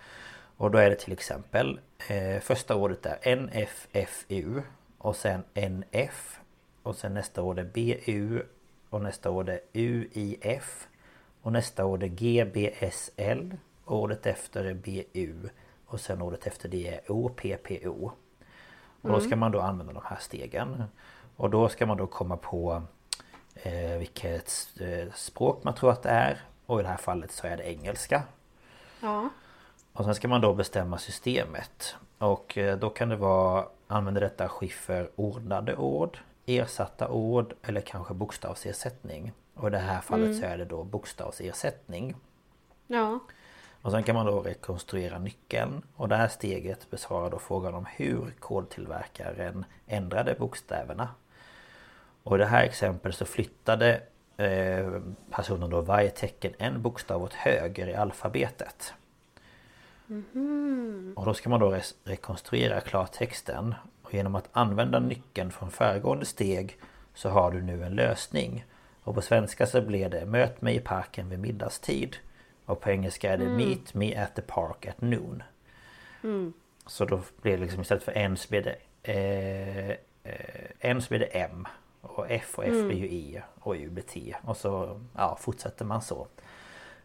[0.56, 4.62] Och då är det till exempel eh, Första ordet är NFFU
[4.98, 6.40] och sen NF
[6.82, 8.42] och sen nästa ord är BU
[8.90, 10.88] och nästa ord är UIF
[11.42, 15.48] och nästa ord är GBSL och ordet efter är BU
[15.86, 18.10] och sen ordet efter det är OPPO.
[19.00, 20.84] Och då ska man då använda de här stegen.
[21.36, 22.82] Och då ska man då komma på
[23.54, 26.40] eh, vilket eh, språk man tror att det är.
[26.66, 28.22] Och i det här fallet så är det engelska.
[29.00, 29.28] Ja.
[29.92, 31.96] Och sen ska man då bestämma systemet.
[32.18, 38.14] Och eh, då kan det vara Använder detta skiffer ordnade ord Ersatta ord eller kanske
[38.14, 39.32] bokstavsersättning.
[39.54, 42.16] Och i det här fallet så är det då bokstavsersättning.
[42.86, 43.20] Ja.
[43.86, 45.82] Och sen kan man då rekonstruera nyckeln.
[45.96, 51.08] Och det här steget besvarar då frågan om hur kodtillverkaren ändrade bokstäverna.
[52.22, 54.00] Och i det här exemplet så flyttade
[54.36, 58.94] eh, personen då varje tecken en bokstav åt höger i alfabetet.
[61.14, 63.74] Och då ska man då rekonstruera klartexten.
[64.02, 66.78] Och genom att använda nyckeln från föregående steg
[67.14, 68.64] så har du nu en lösning.
[69.02, 72.16] Och på svenska så blir det Möt mig i parken vid middagstid.
[72.66, 75.42] Och på engelska är det Meet me at the park at noon.
[76.86, 78.76] Så då blir det liksom istället för en så blir det
[79.12, 79.90] eh,
[80.22, 81.66] eh, En så blir det M.
[82.00, 84.34] Och F och F blir ju E och U blir T.
[84.42, 86.26] Och så ja, fortsätter man så.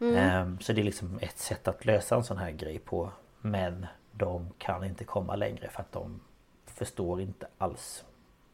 [0.00, 3.10] Ehm, Så det är liksom ett sätt att lösa en sån här grej på.
[3.40, 6.20] Men de kan inte komma längre för att de
[6.66, 8.04] förstår inte alls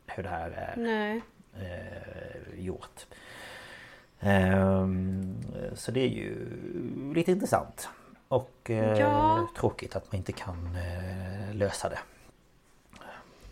[0.07, 1.21] hur det här är
[1.61, 3.07] eh, gjort.
[4.21, 5.35] Ehm,
[5.75, 6.49] så det är ju
[7.15, 7.89] lite intressant.
[8.29, 9.49] Och eh, Ja.
[9.57, 11.99] tråkigt att man inte kan eh, lösa det.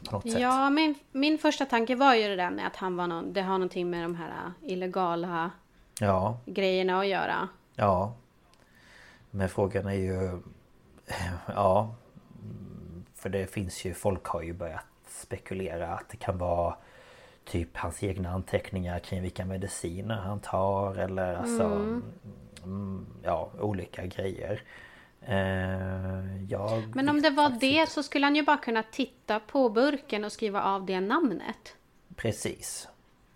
[0.09, 0.25] På något.
[0.25, 3.43] Ja, min, min första tanke var ju det där med att han var någon, det
[3.43, 5.51] har någonting med de här äh, illegala
[6.01, 7.49] Ja, grejerna att göra.
[7.75, 8.13] ja.
[9.31, 10.41] Men frågan är ju...
[11.55, 11.95] Ja.
[13.15, 16.77] För det finns ju, folk har ju börjat spekulera att det kan vara
[17.47, 21.63] Typ hans egna anteckningar kring vilka mediciner han tar eller alltså
[22.65, 24.63] mm, Ja, olika grejer.
[25.21, 27.93] Eh, jag Men om det var det inte.
[27.93, 31.77] så skulle han ju bara kunna titta på burken och skriva av det namnet.
[32.17, 32.89] Precis.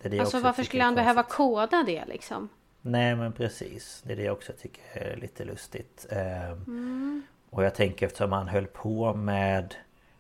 [0.02, 2.48] Det det Alltså varför skulle han behöva koda det liksom?
[2.82, 4.02] Nej men precis.
[4.06, 6.06] Det är det jag också tycker är lite lustigt.
[6.10, 7.22] Eh, Mm.
[7.50, 9.74] Och jag tänker eftersom han höll på med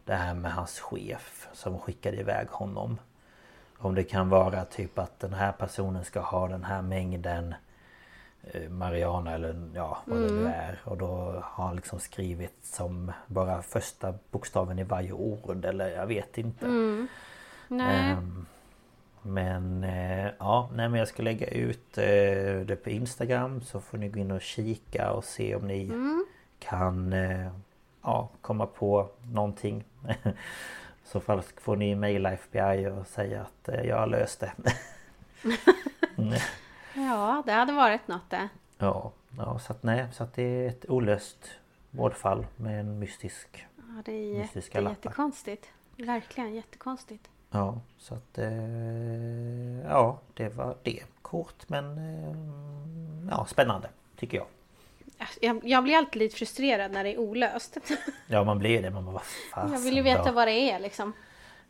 [0.04, 2.98] det här med hans chef som skickade iväg honom.
[3.82, 7.54] Om det kan vara typ att den här personen ska ha den här mängden
[8.42, 10.42] eh, Mariana eller ja vad det Mm.
[10.44, 10.80] nu är.
[10.84, 11.06] Och då
[11.42, 16.66] har han liksom skrivit som bara första bokstaven i varje ord eller jag vet inte.
[16.66, 17.08] Mm.
[17.68, 18.10] Nej.
[18.10, 18.46] Ehm,
[19.22, 22.04] Men eh, ja, nej men jag ska lägga ut eh,
[22.66, 25.92] det på Instagram så får ni gå in och kika och se om ni
[26.58, 27.50] kan eh,
[28.02, 29.84] ja, komma på någonting.
[31.12, 34.52] så fall får ni mejla FBI och säga att eh, jag har löst det.
[36.94, 38.48] Ja, det hade varit något det.
[38.78, 41.50] ja, ja, så att nej, så att det är ett olöst
[41.90, 44.96] mordfall med en mystisk Ja, det är, Mystiska det är lappar.
[45.10, 45.72] jättekonstigt.
[45.96, 47.30] Verkligen jättekonstigt.
[47.50, 48.38] Ja, så att...
[48.38, 48.52] Eh,
[49.88, 51.02] ja, det var det.
[51.22, 51.98] Kort men...
[51.98, 53.88] Eh, ja, spännande.
[54.16, 54.46] Tycker jag.
[55.40, 57.76] Jag, jag blir alltid lite frustrerad när det är olöst.
[58.26, 58.90] Ja, man blir det.
[58.90, 59.22] Man bara, vad
[59.54, 60.32] fasen Jag vill ju veta då?
[60.32, 61.12] vad det är liksom.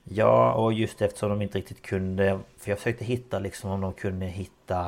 [0.04, 2.40] Ja, och just eftersom de inte riktigt kunde...
[2.58, 4.78] För jag försökte hitta liksom om de kunde hitta...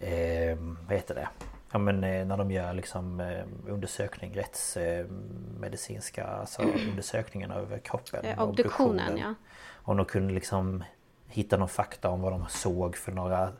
[0.00, 1.28] Eh, vad heter det?
[1.72, 8.24] Ja men eh, när de gör liksom eh, undersökning, rättsmedicinska alltså undersökningen över kroppen.
[8.24, 9.34] Eh, obduktionen, ja.
[9.74, 10.84] Om de kunde liksom
[11.26, 13.52] hitta någon fakta om vad de såg för några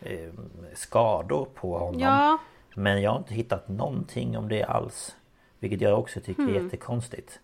[0.00, 0.30] eh,
[0.74, 2.00] skador på honom.
[2.00, 2.38] Ja,
[2.74, 5.16] Men jag har inte hittat någonting om det alls.
[5.58, 7.40] Vilket jag också tycker är jättekonstigt.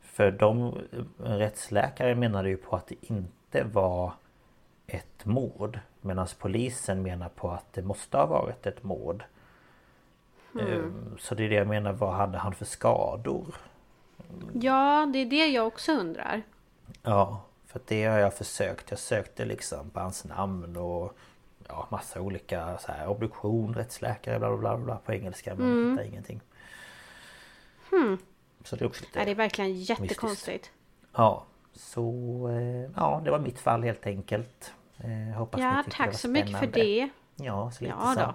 [0.00, 0.74] För de
[1.18, 4.12] rättsläkare menade ju på att det inte var
[4.86, 5.78] ett mord.
[6.00, 9.24] Medan polisen menar på att det måste ha varit ett mord.
[10.54, 11.16] Mm.
[11.18, 13.54] Så det är det jag menar, vad hade han för skador?
[14.52, 16.42] Ja, det är det jag också undrar.
[17.02, 18.90] Ja, för det har jag försökt.
[18.90, 21.16] Jag sökte liksom på hans namn och
[21.68, 25.90] ja, massa olika så här, obduktion, rättsläkare, bla bla bla, på engelska men mm.
[25.90, 26.40] hittade ingenting.
[27.90, 28.18] Hmm.
[28.64, 30.22] Så det är också lite ja, Det är verkligen jättekonstigt.
[30.46, 30.72] Mystiskt.
[31.12, 32.02] Ja, så
[32.48, 34.72] eh, ja, det var mitt fall helt enkelt.
[34.98, 37.08] Eh, hoppas ja, ni tack så mycket för det.
[37.36, 38.34] Ja, så lite ja, så.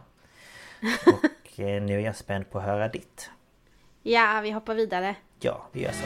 [1.12, 3.30] Och eh, nu är jag spänd på att höra ditt.
[4.04, 5.16] Ja, vi hoppar vidare.
[5.40, 6.06] Ja, vi gör så.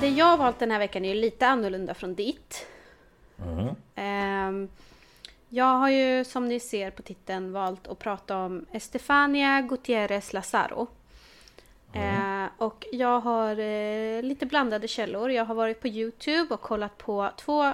[0.00, 2.66] det jag har valt den här veckan är lite annorlunda från ditt.
[3.42, 3.68] Mm.
[4.48, 4.68] Um,
[5.48, 10.86] jag har ju som ni ser på titeln valt att prata om Estefania Gutierrez Lazaro.
[11.92, 12.42] Mm.
[12.44, 15.30] Uh, och jag har uh, lite blandade källor.
[15.30, 17.72] Jag har varit på Youtube och kollat på två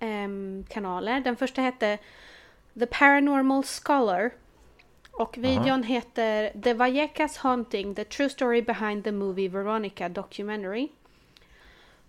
[0.00, 1.20] um, kanaler.
[1.20, 1.98] Den första hette
[2.78, 4.30] The Paranormal Scholar.
[5.12, 5.86] Och videon -huh.
[5.86, 10.88] heter The Vallecas Haunting, The True Story Behind the Movie Veronica Documentary.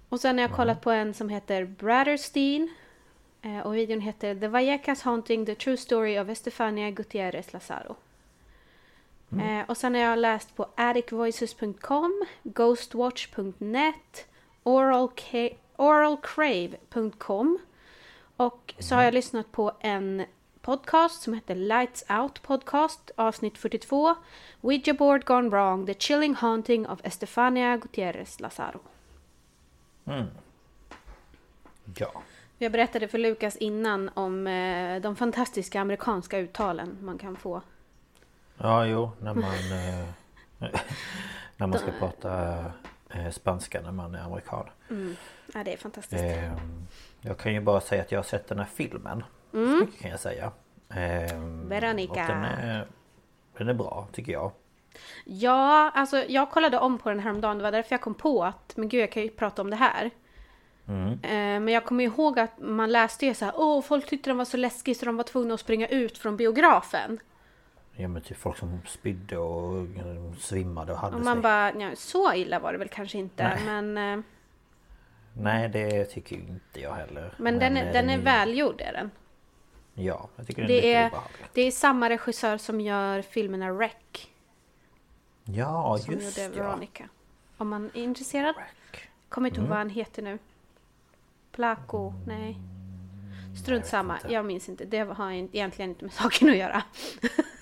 [0.09, 2.73] Och sen har jag kollat på en som heter Bratterstein.
[3.41, 7.95] Eh, och videon heter The Vallecas Haunting The True Story of Estefania Gutierrez Lazaro.
[9.31, 9.59] Mm.
[9.59, 14.27] Eh, och sen har jag läst på addictvoices.com, ghostwatch.net,
[14.63, 17.59] oralcrave.com
[18.37, 20.25] och så har jag lyssnat på en
[20.61, 24.15] podcast som heter Lights Out Podcast avsnitt 42
[24.61, 28.79] Ouija Board Gone Wrong The Chilling Haunting of Estefania Gutierrez Lazaro.
[30.05, 30.25] Mm.
[31.95, 32.11] Ja.
[32.57, 37.61] Jag berättade för Lukas innan om eh, de fantastiska amerikanska uttalen man kan få.
[38.57, 39.43] Ja, jo, när man...
[39.53, 40.05] eh,
[41.57, 42.55] när man ska prata
[43.09, 44.69] eh, spanska när man är amerikan.
[44.89, 45.15] Mm.
[45.53, 46.23] Ja, det är fantastiskt.
[46.23, 46.87] Ehm,
[47.21, 49.23] jag kan ju bara säga att jag har sett den här filmen.
[49.53, 49.79] Mm.
[49.79, 50.51] Så mycket kan jag säga.
[50.89, 52.27] Ehm, Veronica.
[52.27, 52.87] Den är,
[53.57, 54.51] den är bra, tycker jag.
[55.25, 57.57] Ja, alltså jag kollade om på den här om dagen.
[57.57, 59.75] Det var därför jag kom på att, men gud jag kan ju prata om det
[59.75, 60.11] här.
[60.87, 61.11] Mm.
[61.11, 64.37] Eh, men jag kommer ihåg att man läste ju så här, åh folk tyckte den
[64.37, 67.19] var så läskig så de var tvungna att springa ut från biografen.
[67.95, 71.41] Ja men typ folk som spydde och eh, svimmade och hade och man sig.
[71.41, 73.83] bara, ja, så illa var det väl kanske inte Nej.
[73.83, 74.17] men...
[74.19, 74.23] Eh,
[75.37, 77.33] Nej det tycker inte jag heller.
[77.37, 79.11] Men, men den, är, den är välgjord är den.
[79.93, 81.11] Ja, jag tycker den det är, är
[81.53, 84.31] Det är samma regissör som gör filmerna Wreck.
[85.45, 87.03] Ja, som just gjorde Veronica.
[87.03, 87.09] Ja.
[87.57, 88.55] Om man är intresserad.
[89.29, 89.69] Kommer inte ihåg mm.
[89.69, 90.39] vad han heter nu.
[91.51, 92.13] Placo?
[92.27, 92.57] Nej.
[93.63, 94.19] Strunt samma.
[94.29, 94.85] Jag minns inte.
[94.85, 96.83] Det har egentligen inte med saken att göra.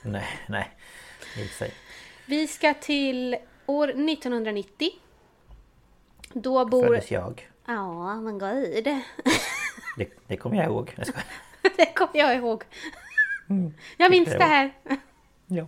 [0.03, 0.71] nej, nej.
[1.59, 1.73] Sig.
[2.25, 4.89] Vi ska till år 1990.
[6.33, 6.87] Då bor...
[6.87, 7.49] Föddes jag.
[7.65, 8.83] Ja, men gud.
[9.97, 10.93] det, det kommer jag ihåg.
[10.97, 11.07] Jag
[11.77, 12.63] det kommer jag ihåg.
[13.49, 14.73] Mm, jag minns det här.
[15.47, 15.65] ja.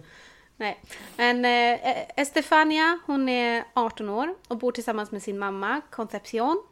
[0.57, 0.79] Nej.
[1.17, 6.63] Men eh, Estefania, hon är 18 år och bor tillsammans med sin mamma Concepcion.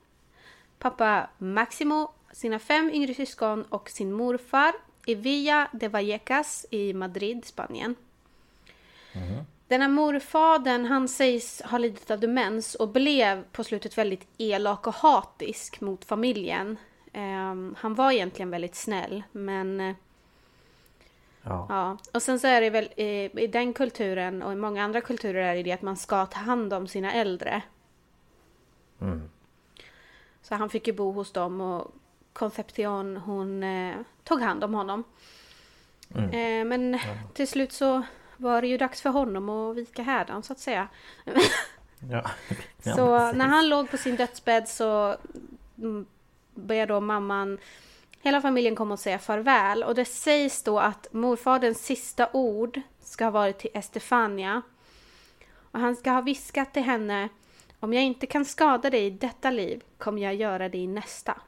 [0.80, 4.74] Pappa Maximo, sina fem yngre syskon och sin morfar
[5.06, 7.96] i Villa de Vallecas i Madrid, Spanien.
[9.14, 9.46] Mm.
[9.68, 14.96] Denna morfadern, han sägs ha lidit av demens och blev på slutet väldigt elak och
[14.96, 16.78] hatisk mot familjen.
[17.14, 19.96] Um, han var egentligen väldigt snäll, men eh,
[21.44, 21.66] Ja.
[21.70, 21.98] ja.
[22.14, 25.42] Och sen så är det väl i, i, den kulturen och i många andra kulturer
[25.42, 27.62] är det det att man ska ta hand om sina äldre.
[29.02, 29.30] Mm.
[30.42, 31.92] Så han fick ju bo hos dem och
[32.34, 35.04] Concepcion hon eh, tog hand om honom.
[36.16, 36.30] Mm.
[36.30, 37.14] Eh, men ja.
[37.34, 38.04] till slut så
[38.38, 40.88] var det ju dags för honom att vika härdan så att säga.
[42.10, 42.30] ja.
[42.84, 45.18] så när han låg på sin dödsbädd så
[45.78, 46.06] mm,
[46.56, 47.58] ber då mamman,
[48.24, 49.84] hela familjen komma och säga farväl.
[49.84, 54.62] Och det sägs då att morfaderns sista ord ska ha varit till Estefania.
[55.56, 57.30] Och han ska ha viskat till henne
[57.80, 61.42] om jag inte kan skada dig i detta liv kommer jag göra det i nästa.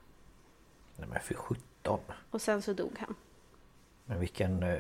[0.96, 2.00] Nej men för sjutton.
[2.32, 3.16] Och sen så dog han.
[4.06, 4.64] Men vilken...
[4.64, 4.80] eh,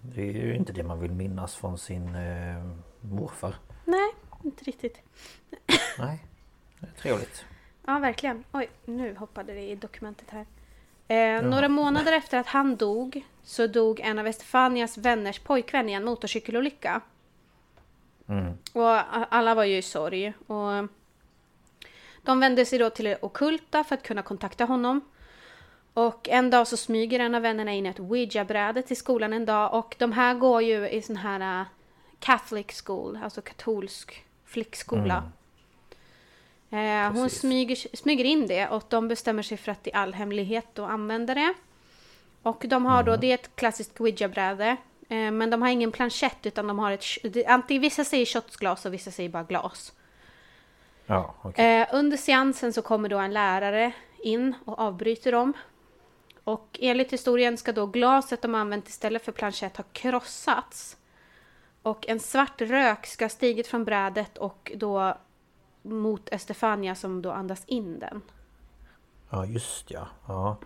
[0.00, 2.64] Det är ju inte det man vill minnas från sin eh,
[3.00, 3.54] morfar.
[3.84, 4.10] Nej,
[4.44, 4.98] inte riktigt.
[5.98, 6.24] Nej,
[6.78, 7.44] det är trevligt.
[7.86, 8.44] Ja, verkligen.
[8.52, 10.46] Oj, nu hoppade det i dokumentet här.
[11.08, 15.92] Eh, några månader efter att han dog så dog en av Estefanias vänners pojkvän i
[15.92, 17.00] en motorcykelolycka.
[18.72, 20.32] Och a- alla var ju i sorg.
[20.46, 20.88] Och
[22.22, 25.00] de vände sig då till det ockulta för att kunna kontakta honom.
[25.94, 29.74] Och en dag så smyger en av vännerna in ett ouija-bräde till skolan en dag.
[29.74, 31.66] Och de här går ju i sån här uh,
[32.18, 35.22] Catholic school, alltså katolsk flickskola.
[36.74, 40.66] Eh, hon smyger, smyger in det och de bestämmer sig för att i all hemlighet
[40.72, 41.54] då använda det.
[42.42, 44.76] Och de har då, det är ett klassiskt ouija-bräde.
[45.08, 47.04] Eh, men de har ingen planchett utan de har ett,
[47.46, 49.92] antingen vissa säger shotsglas och vissa säger bara glas.
[51.06, 51.80] Ja, okej.
[51.80, 55.52] Eh, under seansen så kommer då en lärare in och avbryter dem.
[56.44, 60.96] Och enligt historien ska då glaset de använt istället för planchett ha krossats.
[61.82, 65.16] Och en svart rök ska ha stigit från brädet och då
[65.84, 68.22] mot Estefania som då andas in den.
[69.30, 70.08] Ja, just ja.
[70.28, 70.56] Ja.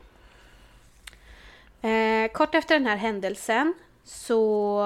[1.89, 4.85] Eh, kort efter den här händelsen så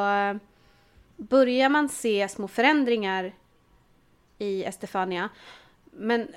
[1.17, 3.33] börjar man se små förändringar
[4.39, 5.29] i Estefania.
[5.85, 6.29] Men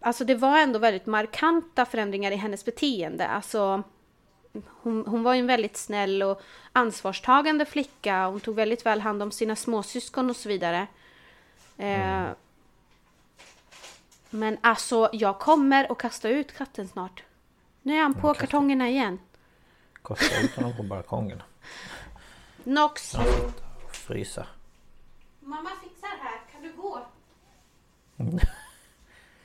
[0.00, 3.28] alltså det var ändå väldigt markanta förändringar i hennes beteende.
[3.28, 3.82] Alltså
[4.66, 8.26] hon, hon var ju en väldigt snäll och ansvarstagande flicka.
[8.26, 10.86] Hon tog väldigt väl hand om sina småsyskon och så vidare.
[11.76, 12.24] Eh,
[14.30, 17.22] Men alltså, jag kommer att kasta ut katten snart.
[17.82, 19.18] Nu är han på kartongerna igen.
[20.02, 21.42] Kasta ut honom på balkongen.
[22.64, 23.14] Nox!
[23.14, 23.52] Han sitter
[23.84, 24.46] och frysa.
[25.40, 27.06] Mamma fixar här, kan du gå?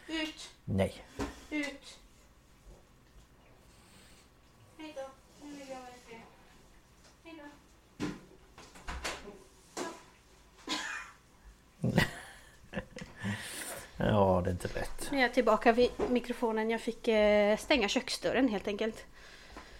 [0.07, 1.05] Ut, Nej.
[1.49, 1.99] ut.
[4.77, 5.01] Hej då,
[5.45, 6.21] nu lägger jag mig i fred.
[7.23, 7.41] Hej
[11.91, 11.99] då.
[13.97, 15.07] Ja, det inte lätt.
[15.11, 16.69] Nu är jag tillbaka vid mikrofonen.
[16.69, 19.05] Jag fick eh, stänga köksdörren helt enkelt.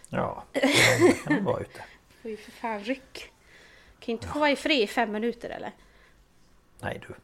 [0.10, 0.62] Ja, ja
[1.00, 1.84] det kan vara ute.
[2.22, 3.32] Får ju för fan ryck.
[4.00, 5.72] Kan inte få vara i fred i fem minuter eller?
[6.80, 7.16] Nej du.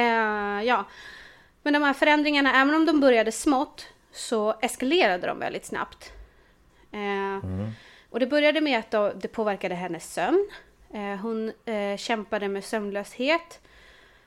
[0.00, 0.84] Eh, ja.
[1.62, 6.12] Men de här förändringarna, även om de började smått, så eskalerade de väldigt snabbt.
[6.92, 7.68] Eh,
[8.10, 10.50] Och det började med att då, det påverkade hennes sömn.
[10.94, 13.60] Eh, hon eh, kämpade med sömnlöshet.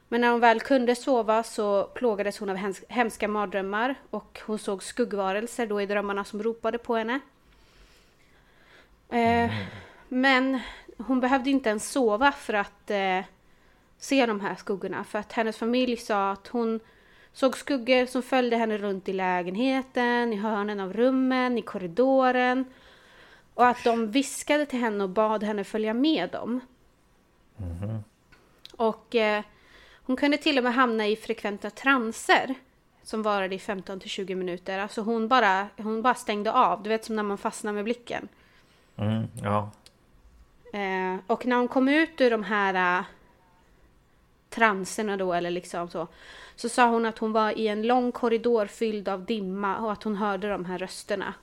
[0.07, 4.59] Men när hon väl kunde sova så plågades hon av hems- hemska mardrömmar och hon
[4.59, 7.19] såg skuggvarelser då i drömmarna som ropade på henne.
[9.09, 9.51] Eh,
[10.07, 10.59] Men
[10.97, 13.21] hon behövde inte ens sova för att eh,
[13.97, 15.03] se de här skuggorna.
[15.03, 16.79] För att hennes familj sa att hon
[17.33, 22.65] såg skuggor som följde henne runt i lägenheten, i hörnen av rummen, i korridoren.
[23.53, 26.59] Och att de viskade till henne och bad henne följa med dem.
[28.77, 29.43] Och eh,
[30.05, 32.55] hon kunde till och med hamna i frekventa transer.
[33.03, 34.79] Som varade i 15 till 20 minuter.
[34.79, 36.83] Alltså hon bara, hon bara stängde av.
[36.83, 38.27] Du vet som när man fastnar med blicken.
[38.95, 39.71] Mm, ja.
[40.73, 43.05] Eh, och när hon kom ut ur de här eh,
[44.49, 46.07] transerna då, eller liksom så,
[46.55, 50.03] så sa hon att hon var i en lång korridor fylld av dimma och att
[50.03, 51.33] hon hörde de här rösterna.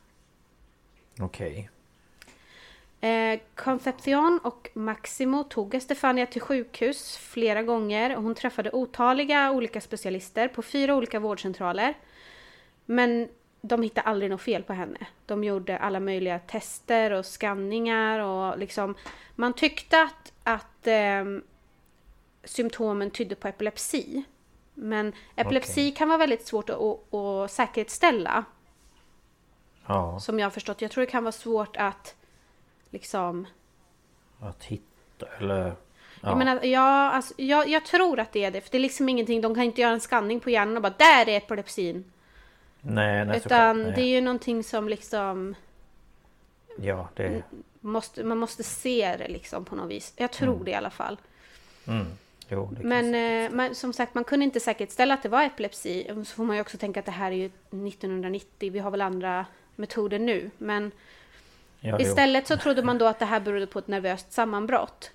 [1.21, 1.71] Okej.
[3.03, 9.81] Eh, Concepcion och Maximo tog Estefania till sjukhus flera gånger och hon träffade otaliga olika
[9.81, 11.95] specialister på fyra olika vårdcentraler.
[12.87, 13.29] Men
[13.61, 15.07] de hittade aldrig något fel på henne.
[15.27, 18.95] De gjorde alla möjliga tester och skanningar och liksom
[19.35, 21.43] man tyckte att, att ehm,
[22.45, 24.25] symptomen tydde på epilepsi.
[24.75, 25.95] Men epilepsi Okej.
[25.95, 28.45] kan vara väldigt svårt att, att, att säkerställa.
[29.87, 30.83] Ja, Som jag har förstått.
[30.83, 32.17] Jag tror det kan vara svårt att
[32.93, 33.47] liksom
[34.41, 35.75] att hitta eller...
[36.21, 36.29] Ja.
[36.29, 38.61] Jag, menar, ja, alltså, jag, jag tror att det är det.
[38.61, 40.95] För det är liksom ingenting, de kan inte göra en skanning på hjärnan och bara
[40.99, 42.13] där är epilepsin.
[42.81, 43.93] nej, nej, Utan såklart, nej.
[43.97, 45.55] det är ju någonting som liksom
[46.77, 47.43] Ja, det...
[47.81, 50.13] måste, man måste se det liksom på något vis.
[50.17, 51.19] Jag tror det i alla fall.
[51.87, 52.07] Mm.
[52.49, 56.07] Jo, Men, eh, man, som sagt, man kunde inte säkerställa att det var epilepsi.
[56.09, 58.73] Så får man ju också tänka att det här är ju 1990.
[58.73, 60.51] Vi har väl andra metoder nu.
[60.59, 60.91] Men
[61.83, 62.07] ja, jo.
[62.07, 65.11] istället så trodde man då att det här berodde på ett nervöst sammanbrott.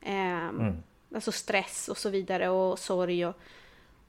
[0.00, 0.82] Ehm, Mm.
[1.14, 3.34] Alltså stress och så vidare och sorg och,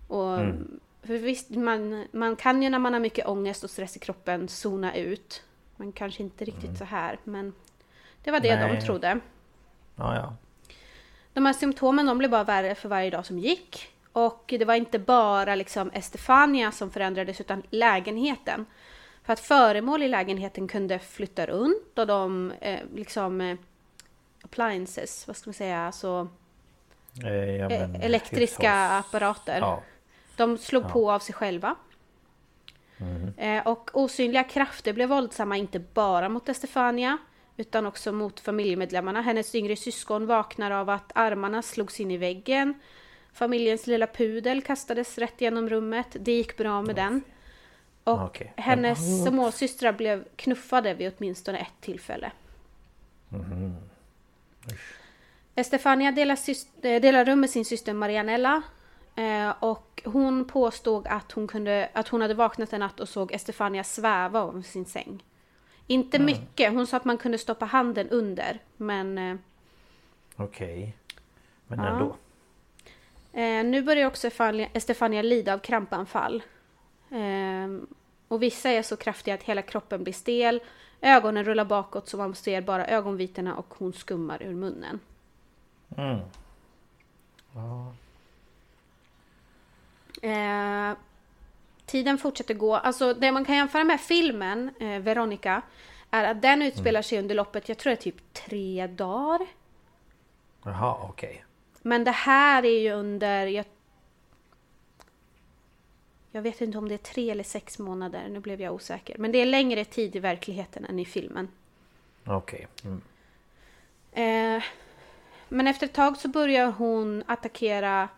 [0.07, 0.79] och Mm.
[1.03, 4.47] För visst, man, man kan ju när man har mycket ångest och stress i kroppen
[4.47, 5.43] zona ut.
[5.75, 7.17] Men kanske inte riktigt så här.
[7.23, 7.53] Men
[8.23, 8.75] det var det Nej.
[8.75, 9.19] de trodde.
[9.95, 10.35] Ja, ja.
[11.33, 13.87] De här symptomen de blev bara värre för varje dag som gick.
[14.11, 18.65] Och det var inte bara liksom Estefania som förändrades utan lägenheten.
[19.32, 23.57] För att föremål i lägenheten kunde flytta runt och de eh, liksom eh,
[24.41, 26.29] appliances, vad ska man säga, alltså
[27.23, 29.59] Eh, ja eh, men, elektriska apparater.
[29.59, 29.84] Ja.
[30.36, 31.75] De slog på av sig själva.
[33.38, 37.17] Eh, och osynliga krafter blev våldsamma inte bara mot Estefania
[37.57, 39.21] utan också mot familjemedlemmarna.
[39.21, 42.73] Hennes yngre syskon vaknar av att armarna slogs in i väggen.
[43.34, 46.07] Familjens lilla pudel kastades rätt genom rummet.
[46.19, 47.21] Det gick bra med den.
[48.04, 48.54] Och Okej.
[48.58, 52.32] hennes småsystrar blev knuffade vid åtminstone ett tillfälle.
[55.56, 58.62] Estefania delar, sys- eh, delar rum med sin syster Marianella.
[59.16, 63.32] Eh, och hon påstod att hon, kunde, att hon hade vaknat en natt och såg
[63.32, 65.24] Estefania sväva över sin säng.
[65.88, 68.60] Inte mycket, hon sa att man kunde stoppa handen under.
[68.78, 69.36] Men eh,
[70.36, 70.95] Okej.
[71.68, 71.88] Men Ja.
[71.88, 72.16] ändå.
[73.34, 74.30] eh, nu börjar också
[74.74, 76.43] Estefania lida av krampanfall.
[77.12, 77.68] Eh,
[78.28, 80.62] och vissa är så kraftiga att hela kroppen blir stel.
[81.01, 84.99] Ögonen rullar bakåt så man ser bara ögonvitorna och hon skummar ur munnen.
[85.97, 86.20] Mm.
[87.53, 87.93] Ja.
[90.22, 90.97] Eh,
[91.86, 92.76] tiden fortsätter gå.
[92.76, 95.62] Alltså det man kan jämföra med filmen, eh, Veronica,
[96.12, 99.47] är att den utspelar sig under loppet, jag tror det är typ tre dagar.
[100.64, 101.45] Jaha, okej.
[101.82, 103.66] Men det här är ju under, jag,
[106.32, 109.17] jag vet inte om det är tre eller sex månader, nu blev jag osäker.
[109.17, 111.47] Men det är längre tid i verkligheten än i filmen.
[112.25, 112.67] Okej.
[112.84, 113.01] Mm.
[114.11, 114.63] Eh,
[115.49, 118.09] men efter ett tag så börjar hon attackera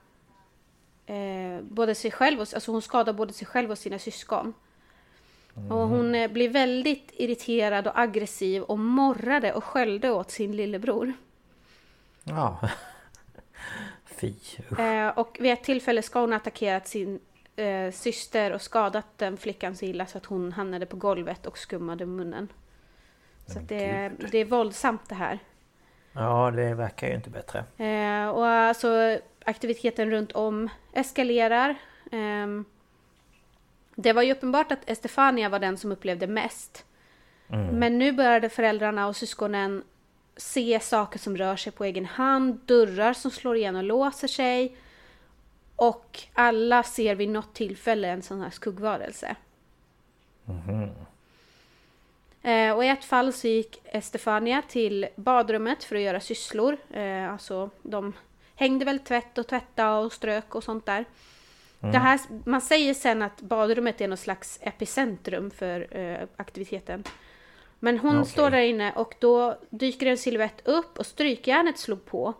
[1.05, 4.53] eh, både sig själv, och, alltså hon skadar både sig själv och sina syskon.
[5.69, 11.13] Och hon eh, blir väldigt irriterad och aggressiv och morrade och skällde åt sin lillebror.
[12.23, 12.69] Ja.
[14.05, 14.33] Fy.
[14.77, 17.19] Eh, och vid ett tillfälle ska hon ha attackerat sin
[17.55, 21.57] eh, syster och skadat den flickan så illa så att hon hamnade på golvet och
[21.57, 22.47] skummade munnen.
[23.45, 25.39] Så det, det är våldsamt det här.
[26.13, 27.59] Ja, det verkar ju inte bättre.
[27.77, 31.75] Eh, och alltså aktiviteten runt om eskalerar.
[32.11, 32.65] Ehm,
[33.95, 36.85] det var ju uppenbart att Estefania var den som upplevde mest.
[37.71, 39.83] Men nu började föräldrarna och syskonen
[40.37, 44.77] se saker som rör sig på egen hand, dörrar som slår igen och låser sig.
[45.89, 49.35] Och alla ser vid något tillfälle en sån här skuggvarelse.
[52.41, 56.77] Eh, och i ett fall så gick Estefania till badrummet för att göra sysslor.
[56.93, 58.13] Eh, alltså de
[58.55, 61.05] hängde väl tvätt och tvätta och strök och sånt där.
[61.79, 67.03] Det här, man säger sen att badrummet är något slags epicentrum för eh, aktiviteten.
[67.79, 68.31] Men hon Okej.
[68.31, 72.33] står där inne och då dyker en silhuett upp och strykjärnet slog på.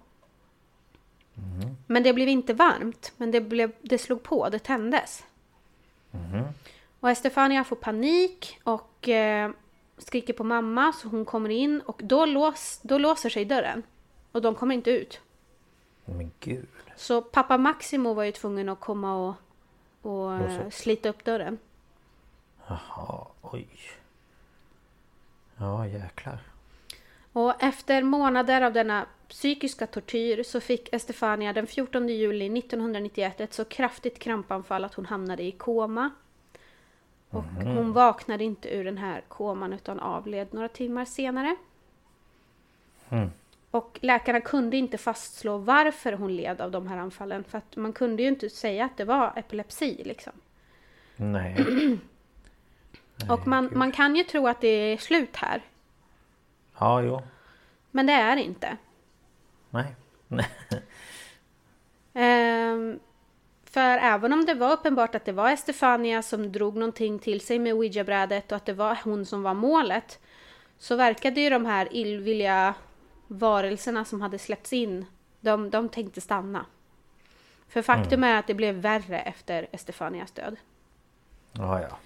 [1.87, 5.25] Men det blev inte varmt, men det, blev, det slog på, det tändes.
[6.99, 9.51] Och Estefania får panik och eh,
[9.97, 13.83] skriker på mamma så hon kommer in och då, lås, då låser sig dörren.
[14.31, 15.21] Och de kommer inte ut.
[16.05, 16.67] Men gud.
[16.95, 19.35] Så pappa Maximo var ju tvungen att komma och,
[20.01, 21.57] och Låsa eh, slita upp dörren.
[22.67, 23.67] Jaha, oj.
[25.57, 26.39] Ja, jäklar.
[27.33, 33.53] Och efter månader av denna psykiska tortyr så fick Estefania den 14 juli 1991 ett
[33.53, 36.11] så kraftigt krampanfall att hon hamnade i koma.
[37.29, 41.55] Och hon vaknade inte ur den här koman utan avled några timmar senare.
[43.71, 47.93] Och läkarna kunde inte fastslå varför hon led av de här anfallen för att man
[47.93, 50.33] kunde ju inte säga att det var epilepsi liksom.
[51.15, 51.65] Nej.
[53.29, 55.61] Och man, man kan ju tro att det är slut här.
[56.79, 57.21] Ja, jo.
[57.91, 58.77] Men det är inte.
[59.73, 59.95] Nej.
[62.13, 62.99] Ehm,
[63.63, 67.59] för även om det var uppenbart att det var Estefania som drog någonting till sig
[67.59, 70.19] med ouija-brädet och att det var hon som var målet.
[70.77, 72.73] Så verkade ju de här illvilliga
[73.27, 75.05] varelserna som hade släppts in,
[75.39, 76.65] de, de tänkte stanna.
[77.67, 80.55] För faktum är att det blev värre efter Estefanias död.
[81.51, 81.97] Ja, ja.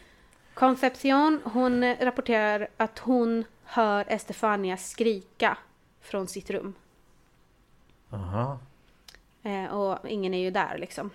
[0.54, 5.58] Concepcion, hon rapporterar att hon hör Estefania skrika
[6.02, 6.74] från sitt rum.
[8.10, 8.60] Aha.
[9.44, 11.10] Eh, och ingen är ju där liksom.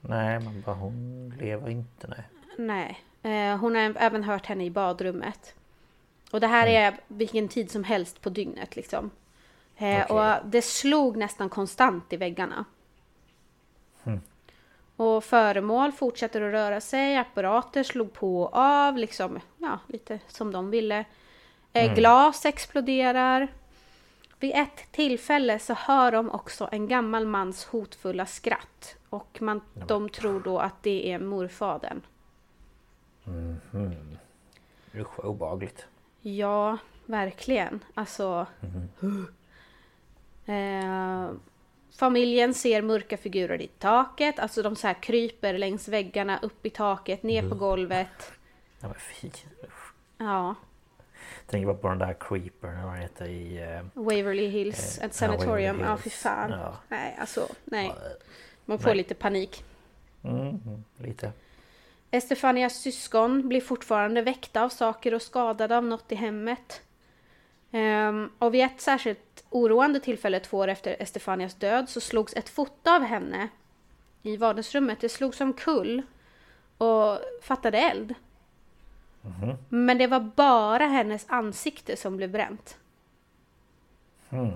[0.00, 2.24] Nej, men bara hon lever inte, nej.
[2.56, 3.04] Nej.
[3.22, 5.54] Eh, hon har även hört henne i badrummet.
[6.30, 9.10] Och det här är vilken tid som helst på dygnet liksom.
[9.76, 10.16] Eh, Okej.
[10.16, 12.64] Och det slog nästan konstant i väggarna.
[14.96, 20.52] Och föremål fortsätter att röra sig, apparater slog på och av, liksom, ja, lite som
[20.52, 21.04] de ville.
[21.72, 23.48] Eh, Glas exploderar.
[24.40, 28.96] Vid ett tillfälle så hör de också en gammal mans hotfulla skratt.
[29.08, 32.00] Och man, de tror då att det är morfadern.
[34.94, 35.86] Usch vad obehagligt.
[36.20, 37.80] Ja, verkligen.
[37.94, 38.46] Alltså...
[40.46, 41.30] Eh,
[41.90, 44.38] familjen ser mörka figurer i taket.
[44.38, 48.32] Alltså de så här kryper längs väggarna, upp i taket, ner på golvet.
[48.80, 49.30] Ja men fy.
[50.18, 50.54] Ja.
[51.50, 53.62] Tänker bara på den där creepern, vad han heter i...
[53.62, 55.80] eh, Waverly Hills, Eh, ett sanatorium.
[55.80, 56.50] Ja, fy fan.
[56.50, 56.76] Ja.
[56.88, 57.92] Nej, alltså, nej.
[58.64, 58.96] Man får Nej.
[58.96, 59.64] lite panik.
[60.22, 61.32] Mm, lite.
[62.10, 66.82] Estefanias syskon blir fortfarande väckta av saker och skadade av något i hemmet.
[67.70, 72.48] Ehm, och vid ett särskilt oroande tillfälle två år efter Estefanias död så slogs ett
[72.48, 73.48] foto av henne
[74.22, 75.00] i vardagsrummet.
[75.00, 76.02] Det slogs omkull
[76.78, 78.14] och fattade eld.
[79.68, 82.78] Men det var bara hennes ansikte som blev bränt.
[84.28, 84.50] Ja,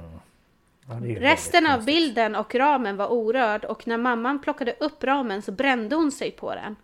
[0.88, 5.42] är ju Resten av bilden och ramen var orörd och när mamman plockade upp ramen
[5.42, 6.76] så brände hon sig på den.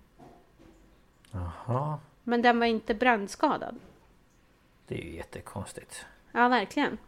[1.30, 1.98] Jaha.
[2.22, 3.78] Men den var inte brännskadad.
[4.86, 6.06] Det är ju jättekonstigt.
[6.32, 6.98] Ja, verkligen.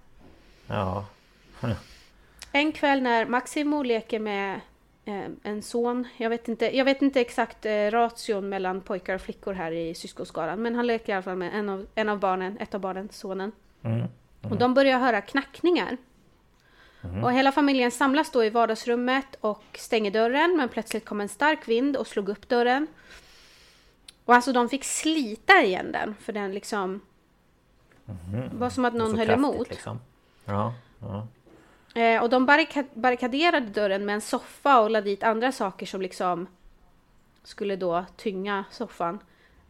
[0.67, 1.05] Ja.
[2.53, 4.61] En kväll när Maximo leker med
[5.05, 6.09] en son.
[6.17, 9.95] Jag vet inte, jag vet inte exakt eh, ration mellan pojkar och flickor här i
[9.95, 10.63] syskonskaran.
[10.63, 13.09] Men han leker i alla fall med en av, en av barnen, ett av barnen,
[13.13, 13.53] sonen.
[13.83, 14.07] Mm.
[14.43, 15.97] Och de börjar höra knackningar.
[17.23, 20.57] Och hela familjen samlas då i vardagsrummet och stänger dörren.
[20.57, 22.87] Men plötsligt kom en stark vind och slog upp dörren.
[24.25, 26.15] Och alltså de fick slita igen den.
[26.21, 27.01] För den liksom...
[28.51, 29.71] Det var som att någon höll kraftigt, emot.
[29.71, 30.01] Liksom.
[30.45, 31.27] Ja, ja.
[31.95, 36.03] Eh, och de barrika- barrikaderade dörren med en soffa och lade dit andra saker som
[36.03, 36.47] liksom
[37.43, 39.19] skulle då tynga soffan.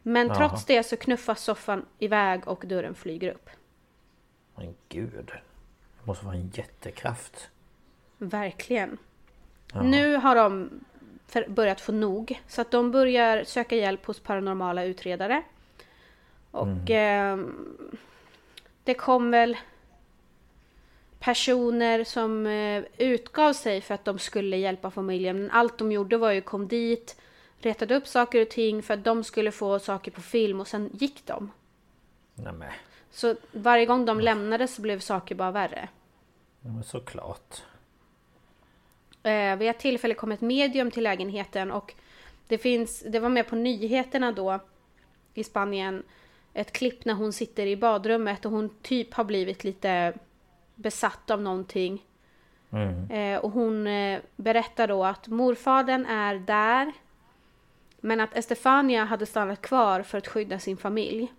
[0.03, 0.35] Men Jaha.
[0.37, 3.49] trots det så knuffas soffan iväg och dörren flyger upp.
[4.55, 5.25] Men gud.
[5.99, 7.49] Det måste vara en jättekraft.
[8.17, 8.97] Verkligen.
[9.83, 10.69] Nu har de
[11.27, 12.41] för- börjat få nog.
[12.47, 15.43] Så att de börjar söka hjälp hos paranormala utredare.
[16.51, 17.87] Och ehm,
[18.83, 19.57] det kom väl
[21.23, 25.41] personer som eh, utgav sig för att de skulle hjälpa familjen.
[25.41, 27.21] Men allt de gjorde var ju kom dit,
[27.57, 30.89] retade upp saker och ting för att de skulle få saker på film och sen
[30.93, 31.51] gick de.
[32.35, 32.71] Nej men,
[33.11, 35.89] Så varje gång de lämnade så blev saker bara värre.
[36.61, 37.61] ja, men såklart.
[39.23, 41.93] Eh, vid ett tillfälle kom ett medium till lägenheten och
[42.47, 44.59] det finns, det var med på nyheterna då
[45.33, 46.03] i Spanien.
[46.53, 50.13] Ett klipp när hon sitter i badrummet och hon typ har blivit lite
[50.75, 52.03] besatt av någonting.
[53.09, 56.93] Eh, och hon eh, berättar då att morfadern är där.
[58.01, 61.33] Men att Estefania hade stannat kvar för att skydda sin familj.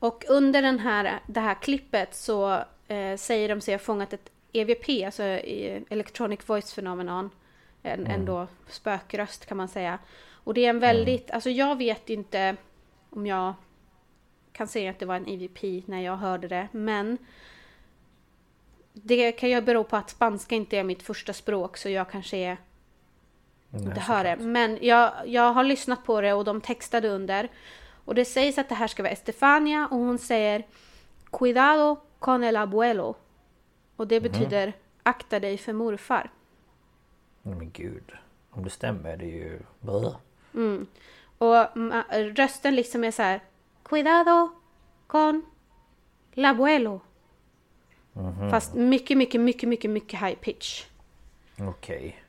[0.00, 2.52] Och under den här, det här klippet så
[2.88, 7.30] eh, säger de sig ha fångat ett EVP, alltså eh, Electronic Voice Phenomenon.
[7.82, 9.98] En, en då spökröst kan man säga.
[10.32, 12.56] Och det är en väldigt, alltså jag vet inte
[13.10, 13.54] om jag
[14.58, 17.18] kan säga att det var en EVP när jag hörde det, men
[18.92, 22.36] det kan ju bero på att spanska inte är mitt första språk så jag kanske
[22.36, 22.56] är
[23.74, 24.36] inte hör det.
[24.36, 27.48] Men jag, jag har lyssnat på det och de textade under.
[28.04, 30.66] Och det sägs att det här ska vara Estefania och hon säger
[31.30, 33.14] Cuidado con el abuelo.
[33.96, 36.30] Och det betyder akta dig för morfar.
[37.42, 38.12] Men gud.
[38.50, 39.60] Om det stämmer, det är ju...
[39.80, 40.14] Brr.
[41.38, 41.66] Och
[42.36, 43.40] rösten liksom är så här
[43.88, 44.52] Cuidado
[45.06, 45.44] con
[46.34, 47.00] el abuelo.
[48.50, 50.84] Fast mycket, mycket, mycket, mycket, mycket high pitch.
[51.60, 52.22] Okej.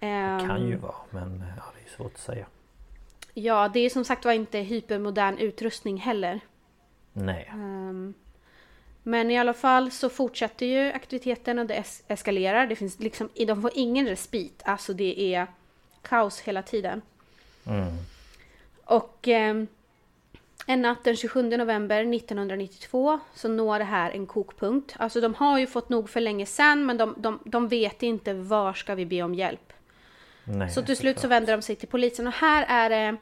[0.00, 2.46] Ehm, Kan ju vara, men ja, det är svårt att säga.
[3.34, 6.40] Ja, det är som sagt var inte hypermodern utrustning heller.
[7.12, 7.48] Nej.
[7.52, 8.14] Ehm,
[9.02, 12.66] Men i alla fall så fortsätter ju aktiviteten och det es- eskalerar.
[12.66, 14.62] Det finns liksom, de får ingen respit.
[14.64, 15.46] Alltså det är
[16.02, 17.02] kaos hela tiden.
[18.84, 19.66] Och ehm,
[20.66, 24.94] en natt den 27 november 1992 så når det här en kokpunkt.
[24.98, 28.34] Alltså de har ju fått nog för länge sedan men de, de, de vet inte
[28.34, 29.72] var ska vi be om hjälp.
[30.44, 33.16] Nej, Så till slut så vänder de sig till polisen och här är det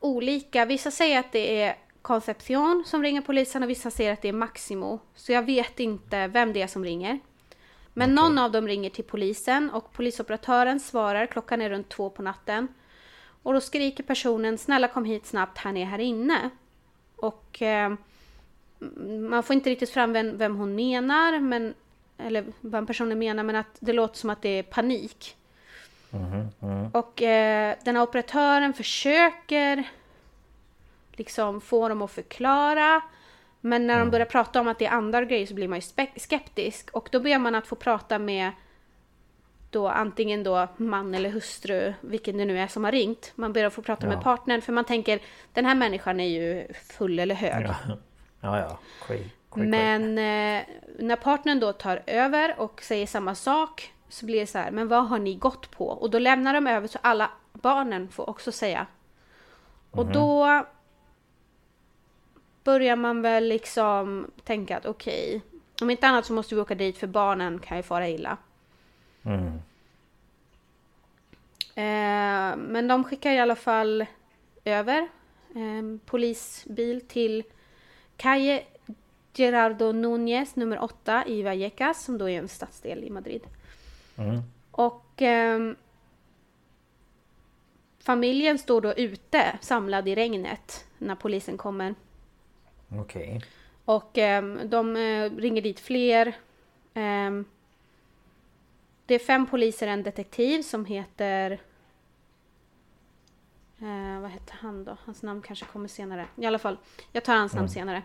[0.00, 0.64] olika.
[0.64, 4.32] Vissa säger att det är Concepcion som ringer polisen och vissa säger att det är
[4.32, 5.00] Maximo.
[5.14, 7.18] Så jag vet inte vem det är som ringer.
[7.94, 11.26] Men någon av dem ringer till polisen och polisoperatören svarar.
[11.26, 12.68] Klockan är runt två på natten.
[13.42, 16.50] Och då skriker personen snälla kom hit snabbt, han är här inne.
[17.16, 17.92] Och eh,
[19.30, 21.74] man får inte riktigt fram vem, vem hon menar, men,
[22.18, 25.36] eller vad personen menar, men att det låter som att det är panik.
[26.92, 29.84] Och eh, den här operatören försöker
[31.12, 33.00] liksom få dem att förklara.
[33.60, 36.06] Men när de börjar prata om att det är andra grejer så blir man ju
[36.16, 36.90] skeptisk.
[36.90, 38.50] Och då ber man att få prata med
[39.72, 43.32] då antingen då man eller hustru, vilken det nu är som har ringt.
[43.34, 44.12] Man ber att få prata Ja.
[44.14, 45.20] med partnern för man tänker
[45.52, 47.66] den här människan är ju full eller hög.
[47.66, 47.74] Ja,
[48.40, 48.58] ja.
[48.58, 48.78] ja.
[49.06, 49.66] Quay, quay.
[49.66, 50.64] Men eh,
[50.98, 54.88] när partnern då tar över och säger samma sak så blir det så här, men
[54.88, 55.86] vad har ni gått på?
[55.88, 58.86] Och då lämnar de över så alla barnen får också säga.
[59.90, 60.64] Och då
[62.64, 65.42] börjar man väl liksom tänka att okej,
[65.80, 68.36] om inte annat så måste vi åka dit för barnen kan ju fara illa.
[69.22, 69.62] Mm.
[71.74, 74.06] Eh, men de skickar i alla fall
[74.64, 75.08] över
[75.54, 77.42] en polisbil till
[78.16, 78.62] Calle
[79.34, 83.42] Gerardo Núñez nummer 8 i Vallecas som då är en stadsdel i Madrid.
[84.16, 84.42] Mm.
[84.70, 85.76] Och ehm,
[87.98, 91.94] familjen står då ute samlad i regnet när polisen kommer.
[92.88, 93.40] Okej.
[93.84, 96.34] Och ehm, de eh, ringer dit fler.
[99.12, 101.50] Det är fem poliser och en detektiv som heter...
[103.80, 104.96] Eh, vad heter han då?
[105.04, 106.26] Hans namn kanske kommer senare.
[106.36, 106.76] I alla fall,
[107.12, 108.02] jag tar hans namn senare.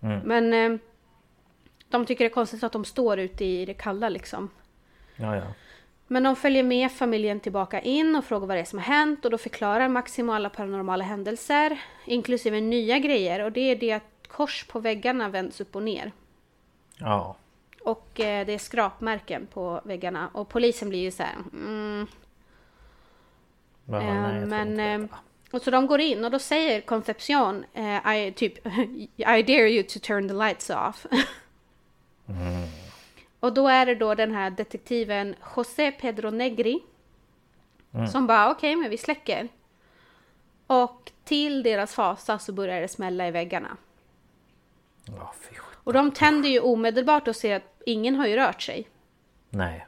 [0.00, 0.20] Mm.
[0.20, 0.78] Men ehm,
[1.88, 4.50] de tycker det är konstigt att de står ute i det kalla liksom.
[5.16, 5.42] Ja, ja.
[6.06, 9.24] Men de följer med familjen tillbaka in och frågar vad det är som har hänt
[9.24, 14.28] och då förklarar Maximo alla paranormala händelser, inklusive nya grejer och det är det att
[14.28, 16.12] kors på väggarna vänds upp och ner.
[16.98, 17.36] Ja.
[17.84, 21.34] Och eh, det är skrapmärken på väggarna och polisen blir ju så här.
[21.52, 22.06] Mm.
[23.84, 25.56] Ja, Eh, nej, men, eh, det.
[25.56, 28.66] och så de går in och då säger Concepcion, eh, I, typ
[29.16, 31.06] I dare you to turn the lights off.
[33.40, 36.82] Och då är det då den här detektiven José Pedro Negri.
[38.12, 39.48] Som bara okej, men vi släcker.
[40.66, 43.76] Och till deras fasa så börjar det smälla i väggarna.
[45.06, 45.58] Skit.
[45.84, 48.88] Och de tänder ju omedelbart och ser att ingen har ju rört sig.
[49.50, 49.86] Nej.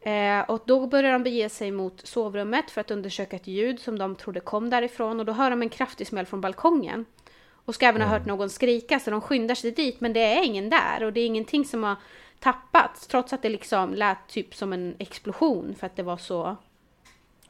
[0.00, 3.98] Eh, och då börjar de bege sig mot sovrummet för att undersöka ett ljud som
[3.98, 5.20] de trodde kom därifrån.
[5.20, 7.04] Och då hör de en kraftig smäll från balkongen.
[7.48, 10.00] Och ska även ha hört någon skrika så de skyndar sig dit.
[10.00, 11.96] Men det är ingen där och det är ingenting som har
[12.38, 13.06] tappats.
[13.06, 16.56] Trots att det liksom lät typ som en explosion för att det var så...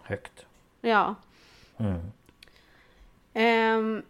[0.02, 0.46] Högt.
[0.80, 1.14] Ja.
[1.76, 2.12] Mm.
[3.34, 4.02] Ehm,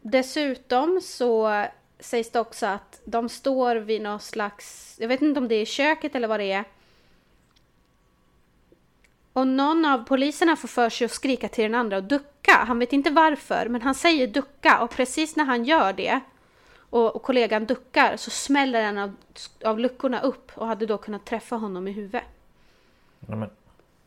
[0.00, 1.64] dessutom så
[2.00, 5.64] sägs det också att de står vid någon slags, jag vet inte om det är
[5.64, 6.64] köket eller vad det är.
[9.32, 12.52] Och någon av poliserna får för sig att skrika till den andra och ducka.
[12.52, 16.20] Han vet inte varför, men han säger ducka och precis när han gör det
[16.90, 19.16] och, och kollegan duckar så smäller en av,
[19.64, 22.24] av luckorna upp och hade då kunnat träffa honom i huvudet.
[23.20, 23.50] Nej men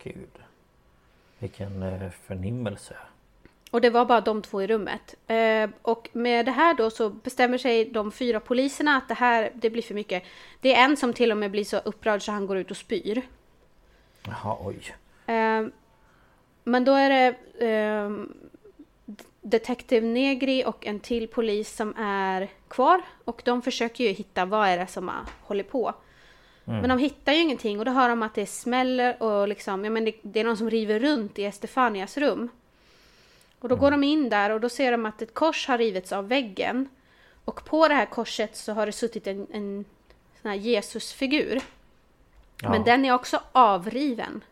[0.03, 0.29] gud.
[1.39, 2.97] Vilken eh, förnimmelse.
[3.73, 5.15] Och det var bara de två i rummet.
[5.27, 9.51] Eh, och med det här då så bestämmer sig de fyra poliserna att det här,
[9.55, 10.23] det blir för mycket.
[10.61, 12.77] Det är en som till och med blir så upprörd så han går ut och
[12.77, 13.21] spyr.
[14.23, 14.95] Jaha, oj.
[15.25, 15.67] Eh,
[16.63, 17.35] men då är det
[17.67, 18.11] eh,
[19.41, 23.01] Detective Negri och en till polis som är kvar.
[23.25, 25.11] Och de försöker ju hitta vad är det som
[25.41, 25.93] hållit på.
[26.65, 29.91] Men de hittar ju ingenting och då hör de att det smäller och liksom, ja
[29.91, 32.49] men det, det är någon som river runt i Estefanias rum.
[33.63, 36.11] Och då går de in där och då ser de att ett kors har rivits
[36.11, 36.89] av väggen.
[37.45, 39.85] Och på det här korset så har det suttit en, en
[40.41, 41.61] sån här Jesusfigur.
[42.61, 42.79] Men Ja.
[42.79, 44.43] den är också avriven.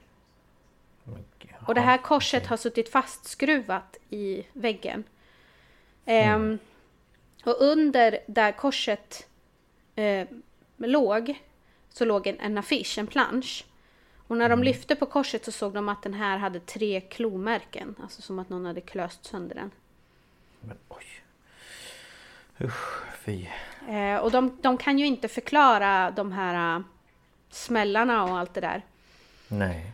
[1.03, 1.25] Men
[1.67, 5.03] Och det här korset har suttit fastskruvat i väggen.
[6.05, 6.59] Ehm,
[7.43, 9.27] och under där korset
[9.95, 10.27] eh,
[10.77, 11.39] låg
[11.89, 13.65] så låg en, en affisch, en plansch.
[14.31, 17.95] Och när de lyfte på korset så såg de att den här hade tre klomärken.
[18.01, 19.71] Alltså som att någon hade klöst sönder den.
[20.59, 21.05] Men oj.
[22.61, 23.47] Usch, fy.
[23.89, 26.83] Eh, och de, de kan ju inte förklara de här eh,
[27.49, 28.81] smällarna och allt det där.
[29.47, 29.91] Nej.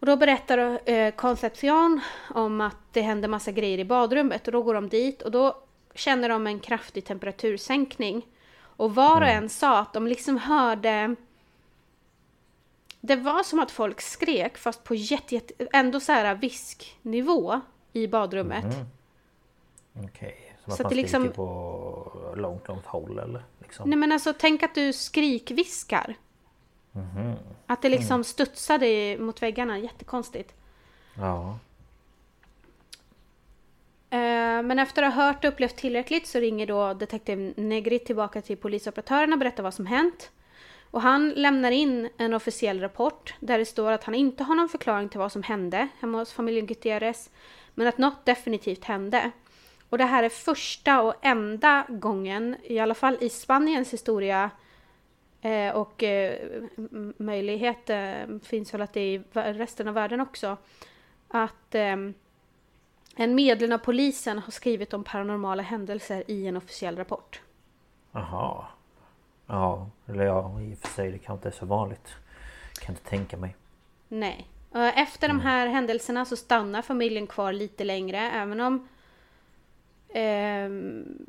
[0.00, 2.00] Och då berättar eh, Concepcion
[2.34, 5.62] om att det händer massa grejer i badrummet och då går de dit och då
[5.94, 8.26] känner de en kraftig temperatursänkning.
[8.60, 11.16] Och var och en sa att de liksom hörde
[13.00, 17.60] det var som att folk skrek fast på jätte, jätte ändå så här visknivå
[17.92, 18.64] i badrummet.
[20.04, 20.56] Okej.
[20.64, 23.44] Som att Så att man det liksom- skriker på långt, långt håll eller?
[23.58, 23.90] Liksom.
[23.90, 26.14] Nej men alltså tänk att du skrikviskar.
[26.92, 27.34] Mhm.
[27.66, 30.54] Att det liksom studsade mot väggarna, jättekonstigt.
[31.14, 31.58] Ja.
[34.10, 38.42] Eh, Men efter att ha hört och upplevt tillräckligt så ringer då detektiv Negri tillbaka
[38.42, 40.30] till polisoperatörerna och berättar vad som hänt.
[40.90, 44.68] Och han lämnar in en officiell rapport där det står att han inte har någon
[44.68, 47.30] förklaring till vad som hände hemma hos familjen Gutierrez.
[47.74, 49.30] Men att något definitivt hände.
[49.88, 54.50] Och det här är första och enda gången, i alla fall i Spaniens historia,
[55.40, 56.62] eh, och eh,
[57.16, 60.56] möjlighet eh, finns väl att det är i resten av världen också,
[61.28, 61.96] att eh,
[63.16, 67.40] en medlem av polisen har skrivit om paranormala händelser i en officiell rapport.
[68.12, 68.66] Jaha.
[69.50, 72.14] Ja, eller ja, i och för sig det kanske inte är så vanligt.
[72.80, 73.56] Kan inte tänka mig.
[74.08, 74.46] Nej.
[74.96, 78.88] Efter de här händelserna så stannar familjen kvar lite längre även om
[80.08, 81.26] ehm,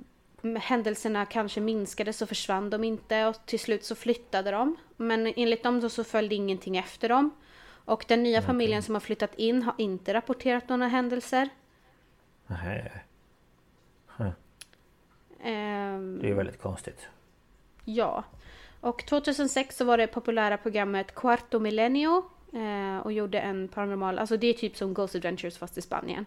[0.61, 4.75] händelserna kanske minskade så försvann de inte och till slut så flyttade de.
[4.97, 7.31] Men enligt dem så följde ingenting efter dem.
[7.85, 11.49] Och den nya familjen som har flyttat in har inte rapporterat några händelser.
[12.47, 12.91] Nej,
[15.43, 17.07] Ehm, det är väldigt konstigt.
[17.85, 18.23] Ja.
[18.81, 22.23] Och 2006 så var det populära programmet Cuarto Milenio
[22.53, 26.25] eh, och gjorde en paranormal, alltså det är typ som Ghost Adventures fast i Spanien.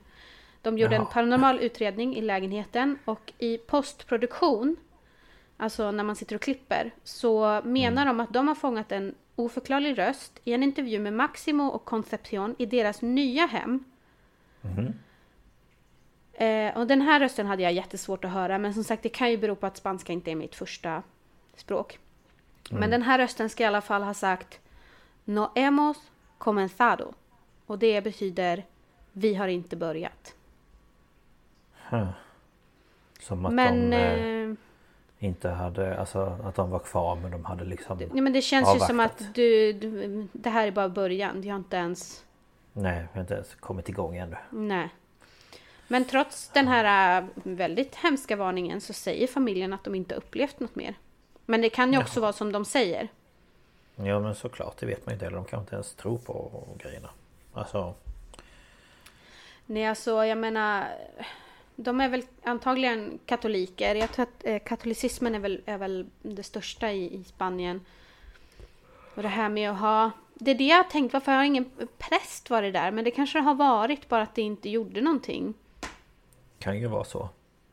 [0.62, 1.10] De gjorde en Jaha.
[1.12, 4.76] paranormal utredning i lägenheten och i postproduktion,
[5.56, 9.98] alltså när man sitter och klipper, så menar de att de har fångat en oförklarlig
[9.98, 13.84] röst i en intervju med Maximo och Concepcion i deras nya hem.
[16.32, 19.30] Eh, och den här rösten hade jag jättesvårt att höra, men som sagt det kan
[19.30, 21.02] ju bero på att spanska inte är mitt första
[21.56, 21.98] språk.
[22.70, 24.60] Men den här rösten ska i alla fall ha sagt
[25.24, 27.12] No hemos comenzado.
[27.66, 28.64] Och det betyder
[29.12, 30.34] Vi har inte börjat.
[33.20, 34.54] Som att Men, de eh, eh,
[35.18, 38.00] inte hade, alltså att de var kvar men de hade liksom...
[38.14, 39.28] ja, men det känns ju som avvaktat.
[39.28, 41.40] att du, du, det här är bara början.
[41.40, 42.24] Du har inte ens...
[42.72, 44.36] Nej, vi har inte ens kommit igång ännu.
[44.50, 44.88] Nej.
[45.88, 50.60] Men trots den här äh, väldigt hemska varningen så säger familjen att de inte upplevt
[50.60, 50.94] något mer.
[51.46, 53.08] Men det kan ju också vara som de säger.
[53.96, 55.26] Ja men såklart, det vet man ju inte.
[55.26, 57.10] Eller de kanske inte ens tror på grejerna.
[57.52, 57.94] Alltså,
[59.66, 60.86] Nej, alltså jag menar...
[61.76, 63.94] De är väl antagligen katoliker.
[63.94, 67.80] Jag tror att eh, katolicismen är väl, är väl det största i, i Spanien.
[69.14, 70.10] Och det här med att ha...
[70.34, 72.90] Det är det jag har tänkt, varför har ingen präst varit där?
[72.90, 75.54] Men det kanske det har varit, bara att det inte gjorde någonting.
[76.58, 77.28] kan ju vara så.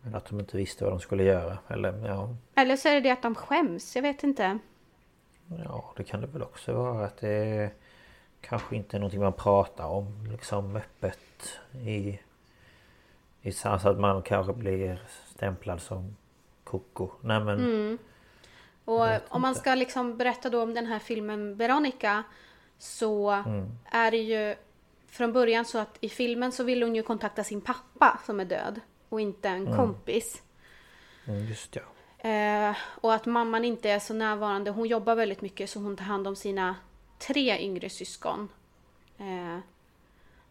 [0.05, 1.57] Eller att de inte visste vad de skulle göra.
[1.67, 4.59] Eller ja, Eller så är det det att de skäms, jag vet inte.
[5.65, 7.05] ja det kan det väl också vara.
[7.05, 7.71] Att det
[8.41, 12.19] kanske inte är någonting man pratar om liksom öppet i...
[13.41, 16.15] i så att man kanske blir stämplad som
[16.63, 17.09] koko.
[17.21, 17.59] Nej men...
[17.59, 17.97] Mm.
[18.85, 22.23] Och om man ska liksom berätta då om den här filmen Veronica
[22.77, 23.43] så
[23.85, 24.55] är det ju
[25.07, 28.45] från början så att i filmen så vill hon ju kontakta sin pappa som är
[28.45, 28.79] död
[29.11, 30.41] och inte en kompis.
[31.25, 31.81] Mm, just ja.
[32.29, 34.71] Eh, och att mamman inte är så närvarande.
[34.71, 36.75] Hon jobbar väldigt mycket så hon tar hand om sina
[37.19, 38.49] tre yngre syskon.
[39.17, 39.59] Eh,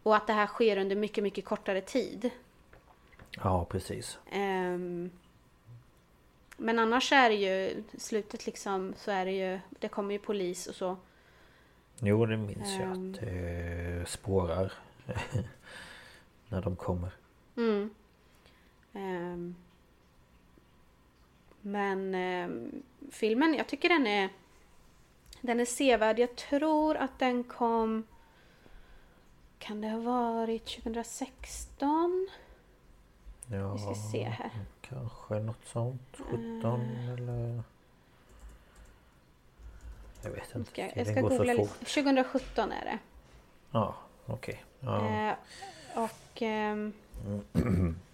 [0.02, 2.30] och att det här sker under mycket, mycket kortare tid.
[3.30, 4.18] Ja precis.
[4.30, 5.10] Ehm,
[6.56, 10.66] men annars är det ju slutet liksom så är det ju det kommer ju polis
[10.66, 10.96] och så.
[11.98, 13.12] Jo det minns jag Ehm.
[13.14, 14.72] att det spårar.
[16.48, 17.10] när de kommer.
[17.56, 17.90] Mm.
[18.92, 19.54] Ehm,
[21.60, 24.28] men ehm, filmen, jag tycker den är
[25.40, 26.18] den är sevärd.
[26.18, 28.06] Jag tror att den kom
[29.58, 32.28] kan det ha varit 2016?
[33.46, 34.50] Ja, Vi ska se här.
[34.80, 36.16] Kanske något sånt.
[36.16, 36.80] 17
[37.12, 37.62] eller...
[40.22, 40.70] Jag vet inte.
[40.70, 41.68] Ska, jag ska googla lite.
[41.68, 41.88] fort.
[41.88, 42.98] 2017 är det.
[43.70, 43.94] Ja,
[44.26, 44.64] okej.
[44.80, 45.08] Ja.
[45.08, 45.34] Eh,
[45.94, 46.92] och ehm,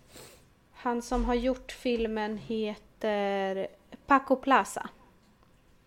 [0.87, 3.67] han som har gjort filmen heter
[4.07, 4.89] Paco Plaza.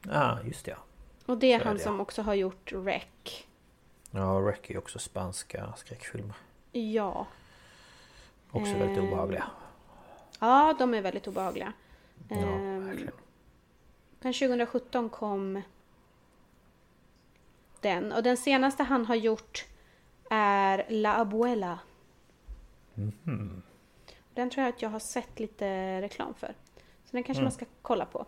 [0.09, 0.71] ah, just det.
[0.71, 0.77] ja.
[1.25, 2.01] Och det är Så är han det, som ja.
[2.01, 3.03] också har gjort Rec.
[4.11, 6.35] Ja, Rec är också spanska skräckfilmer.
[6.71, 7.27] Ja.
[8.51, 9.43] Också väldigt Ehm, obehagliga.
[10.39, 11.73] Ja, de är väldigt obehagliga.
[12.29, 13.13] Ja, Ehm, verkligen.
[14.21, 15.61] Men 2017 kom
[17.81, 18.11] den.
[18.11, 19.65] Och den senaste han har gjort
[20.29, 21.79] är La Abuela.
[22.93, 23.61] Mhm.
[24.39, 26.47] Den tror jag att jag har sett lite reklam för.
[27.05, 27.43] Så den kanske Mm.
[27.45, 28.25] man ska kolla på.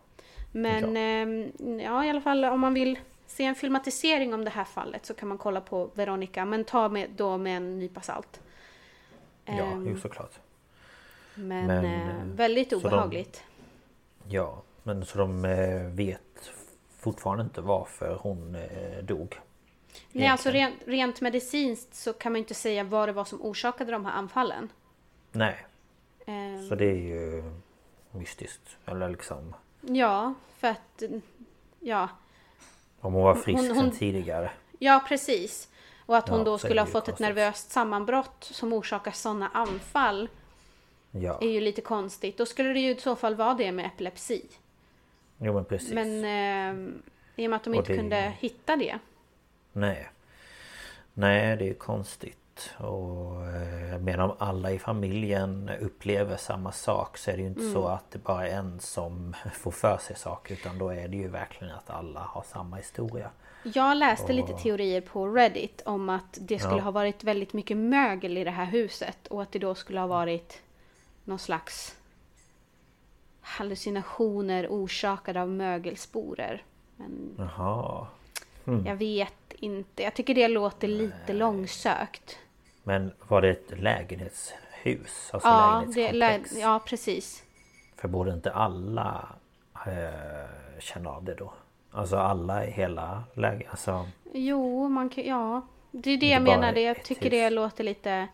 [0.51, 4.63] Men ehm, ja, i alla fall om man vill se en filmatisering om det här
[4.63, 6.45] fallet så kan man kolla på Veronica.
[6.45, 8.41] Men ta med, då med en nypa salt.
[9.45, 10.39] Ja, jo såklart.
[11.35, 13.43] men men, eh, eh, väldigt så de- obehagligt.
[14.29, 16.51] Ja, men så de eh, vet
[16.99, 19.39] fortfarande inte varför hon eh, dog.
[20.11, 23.91] Nej, alltså rent, rent medicinskt så kan man inte säga vad det var som orsakade
[23.91, 24.69] de här anfallen.
[25.31, 25.65] Nej,
[26.25, 27.43] Ehm, så det är ju
[28.11, 28.77] mystiskt.
[28.85, 29.55] Eller liksom...
[29.81, 31.03] Ja, för att...
[31.79, 32.09] Ja.
[32.99, 34.51] Om hon var frisk Hon- hon- sen tidigare.
[34.79, 35.67] Ja, precis.
[36.05, 37.19] Och att hon Ja, då skulle ha fått ett konstigt.
[37.19, 40.29] nervöst sammanbrott som orsakar sådana anfall
[41.11, 42.37] Ja, är ju lite konstigt.
[42.37, 44.45] Då skulle det ju i så fall vara det med epilepsi.
[45.37, 45.93] jo men precis.
[45.93, 46.93] Men eh,
[47.35, 48.99] i och med att de Och inte det- kunde hitta det.
[49.73, 50.09] Nej.
[51.13, 52.37] Nej, det är ju konstigt.
[52.77, 57.47] Och eh, jag menar om alla i familjen upplever samma sak så är det ju
[57.47, 57.73] inte Mm.
[57.73, 61.17] så att det bara är en som får för sig saker utan då är det
[61.17, 63.29] ju verkligen att alla har samma historia.
[63.63, 66.83] Jag läste lite teorier på Reddit om att det skulle Ja.
[66.83, 70.07] ha varit väldigt mycket mögel i det här huset och att det då skulle ha
[70.07, 70.61] varit
[71.23, 71.95] någon slags
[73.41, 76.63] hallucinationer orsakade av mögelsporer.
[76.95, 78.07] Men Jaha.
[78.85, 80.03] Jag vet inte.
[80.03, 82.37] Jag tycker det låter lite långsökt.
[82.83, 85.29] Men var det ett lägenhetshus?
[85.33, 86.63] Alltså Ja, det, lä- lägenhetskomplex?
[86.63, 87.43] ja, precis.
[87.95, 89.27] För borde inte alla
[89.87, 91.53] eh, känna av det då?
[91.91, 93.67] Alltså alla i hela läget?
[93.69, 95.61] Alltså, Jo, man kan, ja.
[95.91, 96.81] Det är det jag menade.
[96.81, 97.31] Jag tycker hus.
[97.31, 98.27] det låter lite...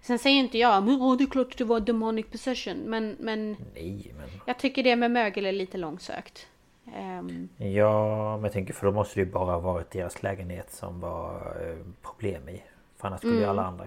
[0.00, 2.76] Sen säger inte jag, men åh, det är klart att det var demonic possession.
[2.76, 4.28] Men, men nej men...
[4.46, 6.46] jag tycker det med mögel är lite långsökt.
[6.94, 11.00] Ehm, Ja, men jag tänker för då måste det ju bara varit deras lägenhet som
[11.00, 12.62] var eh, problem i.
[12.96, 13.84] För annars skulle ju alla andra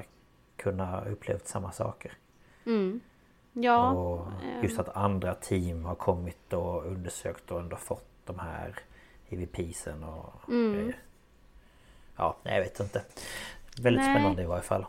[0.56, 2.12] kunna upplevt samma saker.
[3.54, 4.28] ja, och
[4.64, 8.76] just att andra team har kommit och undersökt och ändå fått de här
[9.30, 10.98] EVPsen och grejer.
[12.16, 13.02] Ja, nej, jag vet inte.
[13.82, 14.16] Väldigt Nej.
[14.16, 14.86] spännande i varje fall.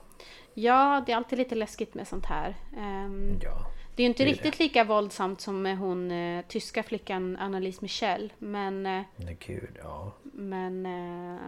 [0.54, 2.56] ja, det är alltid lite läskigt med sånt här.
[2.76, 3.66] Ehm, Ja,
[3.98, 7.78] det är ju inte det riktigt lika våldsamt som med hon eh, tyska flickan Annalise
[7.82, 8.32] Michel.
[8.38, 10.12] Men, eh, men gud, ja.
[10.22, 11.40] men, eh,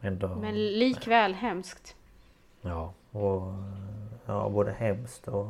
[0.00, 1.96] Ändå, men likväl hemskt.
[2.62, 3.42] Ja, och
[4.26, 5.46] ja, både hemskt och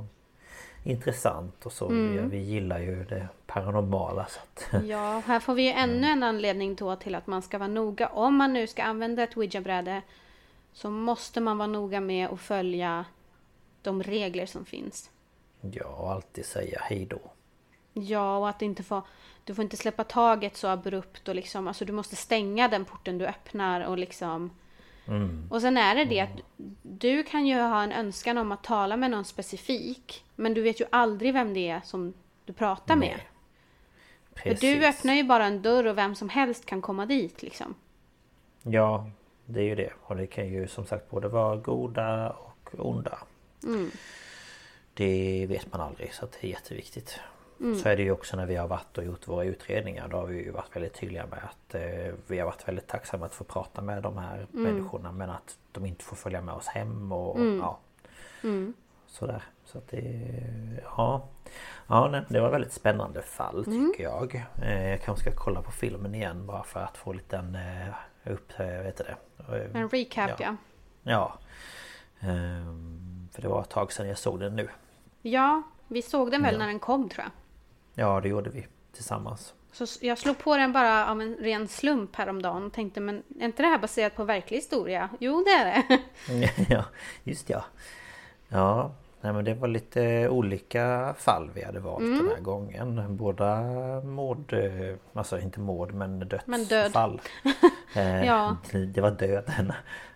[0.83, 1.89] intressant och så.
[1.89, 4.85] Vi, vi gillar ju det paranormala så att...
[4.89, 8.09] Ja, här får vi ju ännu en anledning då till att man ska vara noga.
[8.09, 10.03] Om man nu ska använda ett ouija-bräde
[10.73, 13.05] så måste man vara noga med att följa
[13.83, 15.11] de regler som finns.
[15.73, 17.21] Ja, alltid säga hej då.
[17.93, 19.03] Ja, och att inte få,
[19.45, 23.19] du får inte släppa taget så abrupt och liksom, alltså du måste stänga den porten
[23.19, 24.51] du öppnar och liksom
[25.51, 26.41] Och sen är det det att
[26.83, 30.81] du kan ju ha en önskan om att tala med någon specifik men du vet
[30.81, 33.21] ju aldrig vem det är som du pratar med.
[34.35, 34.57] Nej.
[34.57, 37.75] För du öppnar ju bara en dörr och vem som helst kan komma dit liksom.
[38.63, 39.11] Ja,
[39.47, 39.93] det är ju det.
[40.03, 43.19] Och det kan ju som sagt både vara goda och onda.
[44.95, 47.21] Det vet man aldrig så det är jätteviktigt.
[47.83, 50.09] Så är det ju också när vi har varit och gjort våra utredningar.
[50.09, 53.27] Då har vi ju varit väldigt tydliga med att eh, vi har varit väldigt tacksamma
[53.27, 55.13] att få prata med de här människorna.
[55.13, 57.79] Men att de inte får följa med oss hem och ja.
[59.07, 59.43] Sådär.
[59.65, 60.31] Så att det...
[60.85, 61.29] Ja.
[61.87, 64.45] Ja, nej, det var väldigt spännande fall tycker jag.
[64.63, 68.33] Eh, jag kanske ska kolla på filmen igen bara för att få lite en eh,
[68.33, 68.53] upp...
[68.61, 69.17] eh, Vet det?
[69.75, 70.37] En recap ja.
[70.41, 70.57] Ja.
[71.03, 71.39] Ja.
[72.29, 74.69] Ehm, för det var ett tag sedan jag såg den nu.
[75.27, 76.59] Ja, vi såg den väl Ja.
[76.59, 77.33] när den kom tror jag.
[78.07, 79.55] Ja, det gjorde vi tillsammans.
[79.73, 83.45] Så jag slog på den bara av en ren slump häromdagen och tänkte men är
[83.45, 85.09] inte det här baserat på verklig historia?
[85.21, 86.01] Jo det är det.
[86.75, 86.85] ja,
[87.25, 87.65] just ja.
[88.49, 93.17] Ja, nej, men det var lite olika fall vi hade valt den här gången.
[93.17, 93.61] Båda
[94.01, 96.69] mord, eh, alltså inte mord men Men död.
[96.69, 97.21] dödsfall.
[97.95, 98.57] Eh, Ja.
[98.95, 99.73] Det var döden.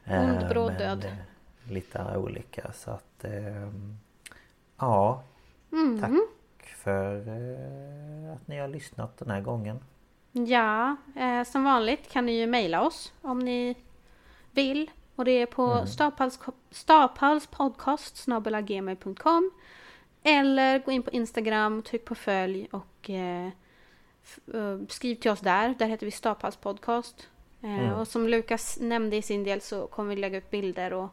[0.07, 1.05] Ond, bråd men, död.
[1.05, 3.25] eh, Lite olika så att...
[4.79, 5.23] Ja.
[5.73, 6.01] Mm.
[6.01, 6.13] Tack
[6.77, 9.81] för eh, att ni har lyssnat den här gången.
[10.33, 13.77] Ja, eh, som vanligt kan ni ju mejla oss om ni
[14.51, 14.91] vill.
[15.17, 15.87] Och det är på mm.
[16.71, 18.27] staphalspodcast
[20.23, 23.47] Eller gå in på Instagram, tryck på följ och eh,
[24.55, 25.75] eh, skriv till oss där.
[25.79, 27.29] Där heter vi Staphals podcast.
[27.63, 31.09] Eh, Och som Lukas nämnde i sin del så kommer vi lägga upp bilder och,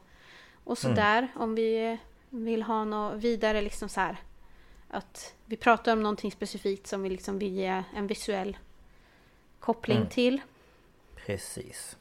[0.64, 1.28] och sådär.
[1.36, 1.98] Om vi
[2.44, 4.18] vill ha något vidare liksom så här.
[4.90, 8.58] Att vi pratar om någonting specifikt som vi liksom vill ge en visuell
[9.60, 10.42] koppling till.
[11.26, 11.98] Precis.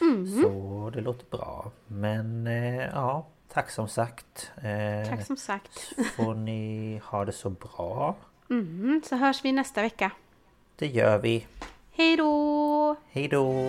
[0.00, 0.42] Mm.
[0.42, 1.70] Så det låter bra.
[1.86, 4.50] Men eh, ja, tack som sagt.
[4.56, 5.92] Eh, Tack som sagt.
[6.16, 8.16] får ni ha det så bra.
[8.50, 10.10] Mm, så hörs vi nästa vecka.
[10.76, 11.46] Det gör vi.
[11.92, 12.96] Hej då!
[13.10, 13.68] Hej då!